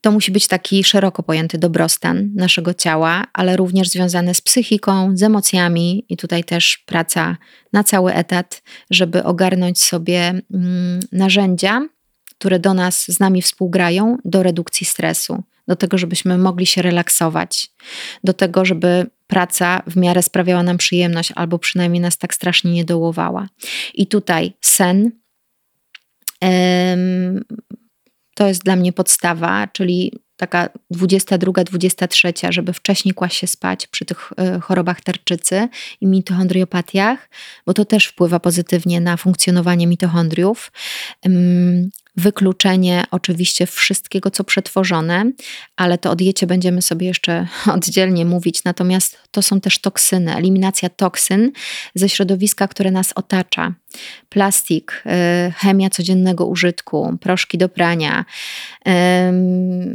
To 0.00 0.10
musi 0.10 0.32
być 0.32 0.46
taki 0.46 0.84
szeroko 0.84 1.22
pojęty 1.22 1.58
dobrostan 1.58 2.30
naszego 2.34 2.74
ciała, 2.74 3.24
ale 3.32 3.56
również 3.56 3.88
związany 3.88 4.34
z 4.34 4.40
psychiką, 4.40 5.16
z 5.16 5.22
emocjami 5.22 6.04
i 6.08 6.16
tutaj 6.16 6.44
też 6.44 6.82
praca 6.86 7.36
na 7.72 7.84
cały 7.84 8.14
etat, 8.14 8.62
żeby 8.90 9.24
ogarnąć 9.24 9.82
sobie 9.82 10.42
mm, 10.54 11.00
narzędzia, 11.12 11.88
które 12.38 12.58
do 12.58 12.74
nas 12.74 13.04
z 13.12 13.20
nami 13.20 13.42
współgrają 13.42 14.16
do 14.24 14.42
redukcji 14.42 14.86
stresu, 14.86 15.42
do 15.68 15.76
tego, 15.76 15.98
żebyśmy 15.98 16.38
mogli 16.38 16.66
się 16.66 16.82
relaksować, 16.82 17.70
do 18.24 18.32
tego, 18.32 18.64
żeby 18.64 19.06
praca 19.30 19.82
w 19.86 19.96
miarę 19.96 20.22
sprawiała 20.22 20.62
nam 20.62 20.78
przyjemność, 20.78 21.32
albo 21.36 21.58
przynajmniej 21.58 22.00
nas 22.00 22.18
tak 22.18 22.34
strasznie 22.34 22.72
nie 22.72 22.84
dołowała. 22.84 23.48
I 23.94 24.06
tutaj 24.06 24.52
sen 24.60 25.10
to 28.34 28.48
jest 28.48 28.64
dla 28.64 28.76
mnie 28.76 28.92
podstawa, 28.92 29.66
czyli 29.66 30.12
taka 30.36 30.68
22, 30.90 31.64
23, 31.64 32.32
żeby 32.48 32.72
wcześniej 32.72 33.14
kłaść 33.14 33.36
się 33.36 33.46
spać 33.46 33.86
przy 33.86 34.04
tych 34.04 34.32
e, 34.36 34.60
chorobach 34.60 35.00
tarczycy 35.00 35.68
i 36.00 36.06
mitochondriopatiach, 36.06 37.28
bo 37.66 37.74
to 37.74 37.84
też 37.84 38.06
wpływa 38.06 38.40
pozytywnie 38.40 39.00
na 39.00 39.16
funkcjonowanie 39.16 39.86
mitochondriów. 39.86 40.72
Wykluczenie 42.16 43.04
oczywiście 43.10 43.66
wszystkiego, 43.66 44.30
co 44.30 44.44
przetworzone, 44.44 45.32
ale 45.76 45.98
to 45.98 46.10
o 46.10 46.16
diecie 46.16 46.46
będziemy 46.46 46.82
sobie 46.82 47.06
jeszcze 47.06 47.46
oddzielnie 47.74 48.24
mówić. 48.24 48.64
Natomiast 48.64 49.18
to 49.30 49.42
są 49.42 49.60
też 49.60 49.78
toksyny, 49.78 50.36
eliminacja 50.36 50.88
toksyn 50.88 51.52
ze 51.94 52.08
środowiska, 52.08 52.68
które 52.68 52.90
nas 52.90 53.12
otacza. 53.14 53.74
Plastik, 54.28 55.02
y, 55.06 55.52
chemia 55.52 55.90
codziennego 55.90 56.46
użytku, 56.46 57.16
proszki 57.20 57.58
do 57.58 57.68
prania, 57.68 58.24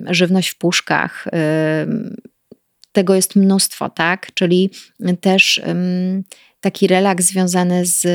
żywność 0.09 0.49
w 0.49 0.57
puszkach. 0.57 1.27
Tego 2.91 3.15
jest 3.15 3.35
mnóstwo, 3.35 3.89
tak? 3.89 4.27
Czyli 4.33 4.69
też 5.21 5.61
taki 6.61 6.87
relaks 6.87 7.25
związany 7.25 7.85
z 7.85 8.07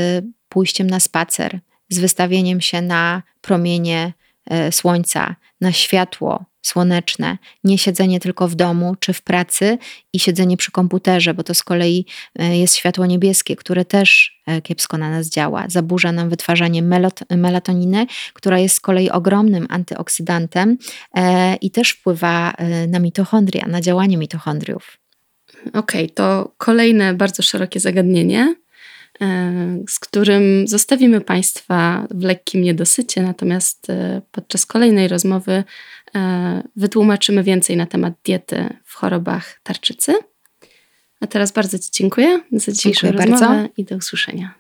pójściem 0.49 0.91
na 0.91 1.01
spacer, 1.01 1.61
z 1.91 1.99
wystawieniem 1.99 2.61
się 2.61 2.83
na 2.83 3.23
promienie 3.41 4.13
e, 4.47 4.73
słońca, 4.73 5.37
na 5.61 5.73
światło 5.73 6.45
słoneczne, 6.63 7.39
nie 7.65 7.79
siedzenie 7.79 8.21
tylko 8.21 8.49
w 8.49 8.55
domu 8.55 8.95
czy 9.01 9.13
w 9.13 9.23
pracy 9.23 9.79
i 10.13 10.19
siedzenie 10.19 10.57
przy 10.57 10.71
komputerze, 10.71 11.35
bo 11.35 11.43
to 11.43 11.55
z 11.55 11.63
kolei 11.63 12.07
e, 12.39 12.59
jest 12.59 12.77
światło 12.77 13.07
niebieskie, 13.07 13.57
które 13.57 13.85
też 13.85 14.41
e, 14.47 14.63
kiepsko 14.63 14.99
na 14.99 15.11
nas 15.11 15.29
działa, 15.29 15.65
zaburza 15.69 16.13
nam 16.13 16.31
wytwarzanie 16.31 16.83
melatoniny, 17.31 18.07
która 18.35 18.59
jest 18.59 18.77
z 18.77 18.81
kolei 18.81 19.11
ogromnym 19.11 19.67
antyoksydantem 19.71 20.79
i 21.61 21.71
też 21.71 21.91
wpływa 21.91 22.55
na 22.89 22.99
mitochondria, 22.99 23.67
na 23.67 23.81
działanie 23.81 24.17
mitochondriów. 24.17 24.99
Okej, 25.69 26.05
okay, 26.05 26.09
to 26.09 26.55
kolejne 26.59 27.15
bardzo 27.15 27.43
szerokie 27.43 27.81
zagadnienie. 27.81 28.55
E, 29.23 29.83
z 29.89 29.99
którym 29.99 30.69
zostawimy 30.69 31.21
Państwa 31.21 32.07
w 32.11 32.23
lekkim 32.23 32.63
niedosycie, 32.63 33.23
natomiast 33.23 33.91
e, 33.91 34.23
podczas 34.31 34.67
kolejnej 34.67 35.09
rozmowy 35.09 35.65
e, 36.15 36.63
wytłumaczymy 36.77 37.43
więcej 37.43 37.77
na 37.77 37.87
temat 37.87 38.15
diety 38.25 38.69
w 38.85 38.95
chorobach 38.95 39.61
tarczycy. 39.63 40.13
A 41.21 41.27
teraz 41.27 41.53
bardzo 41.53 41.79
Ci 41.79 41.91
dziękuję 41.93 42.41
za 42.53 42.73
dzisiejszą 42.73 43.07
dziękuję 43.07 43.27
rozmowę 43.27 43.55
bardzo. 43.55 43.73
i 43.77 43.85
do 43.85 43.97
usłyszenia. 43.97 44.55